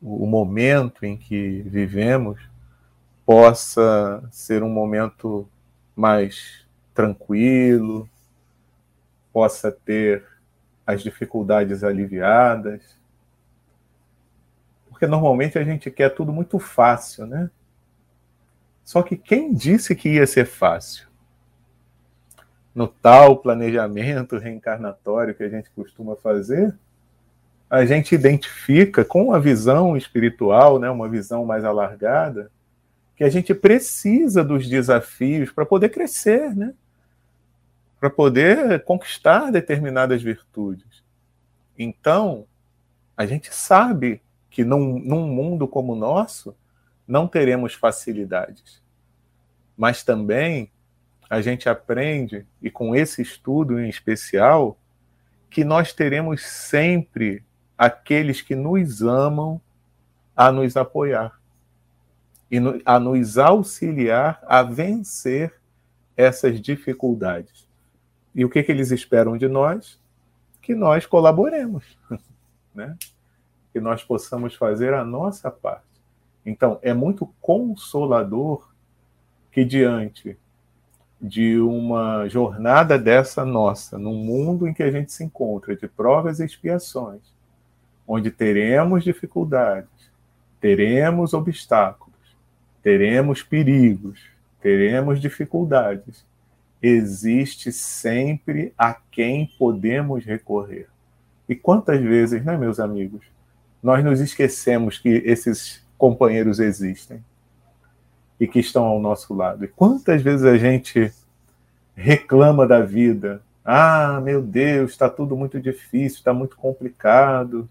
o 0.01 0.27
momento 0.27 1.05
em 1.05 1.17
que 1.17 1.63
vivemos 1.63 2.41
possa 3.25 4.23
ser 4.31 4.63
um 4.63 4.69
momento 4.69 5.49
mais 5.95 6.67
tranquilo, 6.95 8.09
possa 9.33 9.71
ter 9.71 10.25
as 10.87 11.03
dificuldades 11.03 11.83
aliviadas. 11.83 12.83
Porque 14.89 15.07
normalmente 15.07 15.59
a 15.59 15.65
gente 15.65 15.91
quer 15.91 16.11
tudo 16.11 16.33
muito 16.33 16.59
fácil, 16.59 17.27
né? 17.27 17.51
Só 18.85 19.03
que 19.03 19.17
quem 19.17 19.55
disse 19.55 19.95
que 19.95 20.15
ia 20.15 20.27
ser 20.27 20.45
fácil? 20.45 21.07
No 22.75 22.89
tal 22.89 23.37
planejamento 23.37 24.39
reencarnatório 24.39 25.35
que 25.35 25.43
a 25.43 25.49
gente 25.49 25.71
costuma 25.71 26.17
fazer, 26.17 26.75
a 27.71 27.87
gente 27.87 28.15
identifica 28.15 29.05
com 29.05 29.33
a 29.33 29.39
visão 29.39 29.97
espiritual, 29.97 30.79
né, 30.79 30.91
uma 30.91 31.09
visão 31.09 31.45
mais 31.45 31.65
alargada, 31.65 32.51
que 33.23 33.27
a 33.27 33.31
gente 33.31 33.55
precisa 33.55 34.43
dos 34.43 34.69
desafios 34.69 35.53
para 35.53 35.65
poder 35.65 35.91
crescer, 35.91 36.57
né? 36.57 36.75
Para 38.01 38.11
poder 38.11 38.83
conquistar 38.83 39.53
determinadas 39.53 40.21
virtudes. 40.21 41.05
Então, 41.79 42.49
a 43.17 43.25
gente 43.25 43.55
sabe 43.55 44.21
que 44.51 44.65
num, 44.65 44.99
num 44.99 45.29
mundo 45.29 45.69
como 45.69 45.93
o 45.93 45.97
nosso, 45.97 46.53
não 47.07 47.29
teremos 47.29 47.75
facilidades. 47.75 48.83
Mas 49.77 50.03
também 50.03 50.69
a 51.31 51.41
gente 51.41 51.69
aprende, 51.69 52.45
e 52.61 52.73
com 52.73 52.93
esse 52.93 53.23
estudo 53.23 53.79
em 53.79 53.89
especial, 53.89 54.77
que 55.49 55.63
nós 55.63 55.93
teremos 55.93 56.43
sempre 56.43 57.45
aqueles 57.79 58.41
que 58.41 58.57
nos 58.57 59.01
amam 59.01 59.61
a 60.35 60.51
nos 60.51 60.77
apoiar 60.77 61.41
e 62.53 62.59
a 62.85 63.01
nos 63.01 63.39
auxiliar 63.39 64.39
a 64.47 64.63
vencer 64.63 65.55
essas 66.15 66.61
dificuldades. 66.61 67.67
E 68.35 68.45
o 68.45 68.51
que, 68.51 68.63
que 68.63 68.71
eles 68.71 68.91
esperam 68.91 69.39
de 69.39 69.49
nós? 69.49 69.99
Que 70.61 70.75
nós 70.75 71.07
colaboremos, 71.07 71.97
né? 72.75 72.95
que 73.73 73.81
nós 73.81 74.05
possamos 74.05 74.55
fazer 74.55 74.93
a 74.93 75.03
nossa 75.03 75.51
parte. 75.51 75.87
Então, 76.45 76.79
é 76.83 76.93
muito 76.93 77.27
consolador 77.41 78.71
que, 79.51 79.65
diante 79.65 80.37
de 81.19 81.59
uma 81.59 82.29
jornada 82.29 82.99
dessa 82.99 83.47
nossa, 83.47 83.97
num 83.97 84.17
mundo 84.17 84.69
em 84.69 84.75
que 84.75 84.83
a 84.83 84.91
gente 84.91 85.11
se 85.11 85.25
encontra 85.25 85.75
de 85.75 85.89
provas 85.89 86.39
e 86.39 86.45
expiações, 86.45 87.23
onde 88.07 88.31
teremos 88.31 89.05
dificuldades, 89.05 89.89
teremos 90.61 91.33
obstáculos, 91.33 92.12
teremos 92.83 93.43
perigos, 93.43 94.21
teremos 94.61 95.21
dificuldades, 95.21 96.25
existe 96.83 97.71
sempre 97.71 98.73
a 98.77 98.97
quem 99.11 99.47
podemos 99.59 100.25
recorrer. 100.25 100.89
E 101.49 101.55
quantas 101.55 102.01
vezes, 102.01 102.45
né, 102.45 102.57
meus 102.57 102.81
amigos, 102.81 103.25
nós 103.83 104.05
nos 104.05 104.21
esquecemos 104.21 104.99
que 104.99 105.09
esses 105.25 105.85
companheiros 105.97 106.59
existem 106.59 107.23
e 108.39 108.47
que 108.47 108.59
estão 108.59 108.85
ao 108.85 109.01
nosso 109.01 109.33
lado. 109.35 109.65
E 109.65 109.69
quantas 109.69 110.23
vezes 110.23 110.45
a 110.45 110.57
gente 110.57 111.13
reclama 111.95 112.67
da 112.67 112.81
vida? 112.81 113.43
Ah, 113.65 114.21
meu 114.21 114.43
Deus, 114.43 114.91
está 114.91 115.09
tudo 115.09 115.37
muito 115.37 115.61
difícil, 115.61 116.19
está 116.19 116.33
muito 116.33 116.57
complicado. 116.57 117.69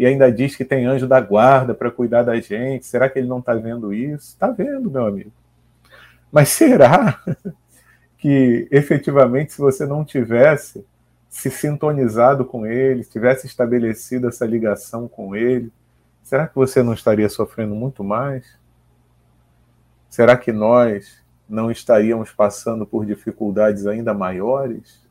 E 0.00 0.06
ainda 0.06 0.32
diz 0.32 0.56
que 0.56 0.64
tem 0.64 0.86
anjo 0.86 1.06
da 1.06 1.20
guarda 1.20 1.74
para 1.74 1.90
cuidar 1.90 2.22
da 2.22 2.40
gente. 2.40 2.86
Será 2.86 3.06
que 3.06 3.18
ele 3.18 3.28
não 3.28 3.38
está 3.38 3.52
vendo 3.52 3.92
isso? 3.92 4.28
Está 4.28 4.50
vendo, 4.50 4.90
meu 4.90 5.04
amigo. 5.06 5.30
Mas 6.32 6.48
será 6.48 7.22
que 8.16 8.66
efetivamente, 8.70 9.52
se 9.52 9.58
você 9.58 9.84
não 9.84 10.02
tivesse 10.02 10.86
se 11.28 11.50
sintonizado 11.50 12.46
com 12.46 12.64
ele, 12.64 13.04
tivesse 13.04 13.46
estabelecido 13.46 14.26
essa 14.26 14.46
ligação 14.46 15.06
com 15.06 15.36
ele, 15.36 15.70
será 16.22 16.48
que 16.48 16.54
você 16.54 16.82
não 16.82 16.94
estaria 16.94 17.28
sofrendo 17.28 17.74
muito 17.74 18.02
mais? 18.02 18.58
Será 20.08 20.34
que 20.34 20.50
nós 20.50 21.22
não 21.46 21.70
estaríamos 21.70 22.30
passando 22.32 22.86
por 22.86 23.04
dificuldades 23.04 23.86
ainda 23.86 24.14
maiores? 24.14 25.06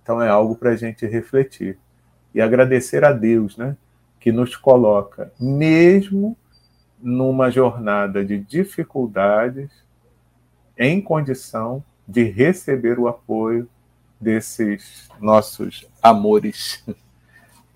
Então 0.00 0.22
é 0.22 0.28
algo 0.28 0.54
para 0.54 0.70
a 0.70 0.76
gente 0.76 1.04
refletir 1.06 1.76
e 2.34 2.40
agradecer 2.40 3.04
a 3.04 3.12
Deus, 3.12 3.56
né, 3.56 3.76
que 4.20 4.32
nos 4.32 4.56
coloca, 4.56 5.32
mesmo 5.38 6.36
numa 7.00 7.50
jornada 7.50 8.24
de 8.24 8.38
dificuldades, 8.38 9.70
em 10.76 11.00
condição 11.00 11.82
de 12.06 12.24
receber 12.24 12.98
o 12.98 13.08
apoio 13.08 13.68
desses 14.20 15.08
nossos 15.20 15.86
amores. 16.02 16.84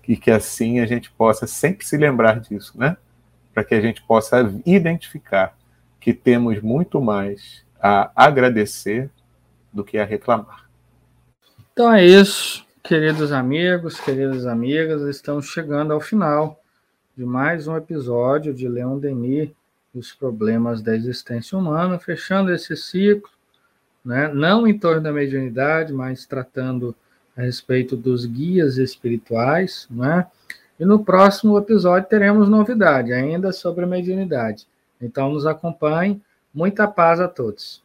E 0.05 0.17
que 0.17 0.29
assim 0.29 0.81
a 0.81 0.85
gente 0.85 1.09
possa 1.09 1.47
sempre 1.47 1.85
se 1.85 1.95
lembrar 1.95 2.41
disso, 2.41 2.77
né? 2.77 2.97
Para 3.53 3.63
que 3.63 3.73
a 3.73 3.79
gente 3.79 4.01
possa 4.03 4.41
identificar 4.65 5.57
que 5.97 6.13
temos 6.13 6.61
muito 6.61 6.99
mais 6.99 7.63
a 7.81 8.11
agradecer 8.13 9.09
do 9.71 9.81
que 9.81 9.97
a 9.97 10.03
reclamar. 10.03 10.69
Então 11.71 11.89
é 11.93 12.05
isso, 12.05 12.67
queridos 12.83 13.31
amigos, 13.31 13.97
queridas 13.97 14.45
amigas, 14.45 15.01
estamos 15.03 15.45
chegando 15.45 15.93
ao 15.93 16.01
final 16.01 16.61
de 17.15 17.23
mais 17.23 17.65
um 17.65 17.77
episódio 17.77 18.53
de 18.53 18.67
Leon 18.67 18.99
Denis 18.99 19.49
e 19.95 19.97
os 19.97 20.11
problemas 20.11 20.81
da 20.81 20.93
existência 20.93 21.57
humana, 21.57 21.97
fechando 21.97 22.51
esse 22.51 22.75
ciclo 22.75 23.31
né? 24.03 24.27
não 24.27 24.67
em 24.67 24.77
torno 24.77 25.01
da 25.01 25.13
mediunidade, 25.13 25.93
mas 25.93 26.25
tratando 26.25 26.93
a 27.37 27.41
respeito 27.41 27.95
dos 27.95 28.25
guias 28.25 28.77
espirituais. 28.77 29.87
Né? 29.89 30.27
E 30.77 30.83
no 30.83 31.05
próximo 31.05 31.57
episódio 31.57 32.09
teremos 32.09 32.49
novidade 32.49 33.13
ainda 33.13 33.53
sobre 33.53 33.85
a 33.85 33.87
mediunidade. 33.87 34.67
Então 35.01 35.31
nos 35.31 35.45
acompanhe. 35.45 36.21
Muita 36.53 36.85
paz 36.85 37.21
a 37.21 37.29
todos. 37.29 37.81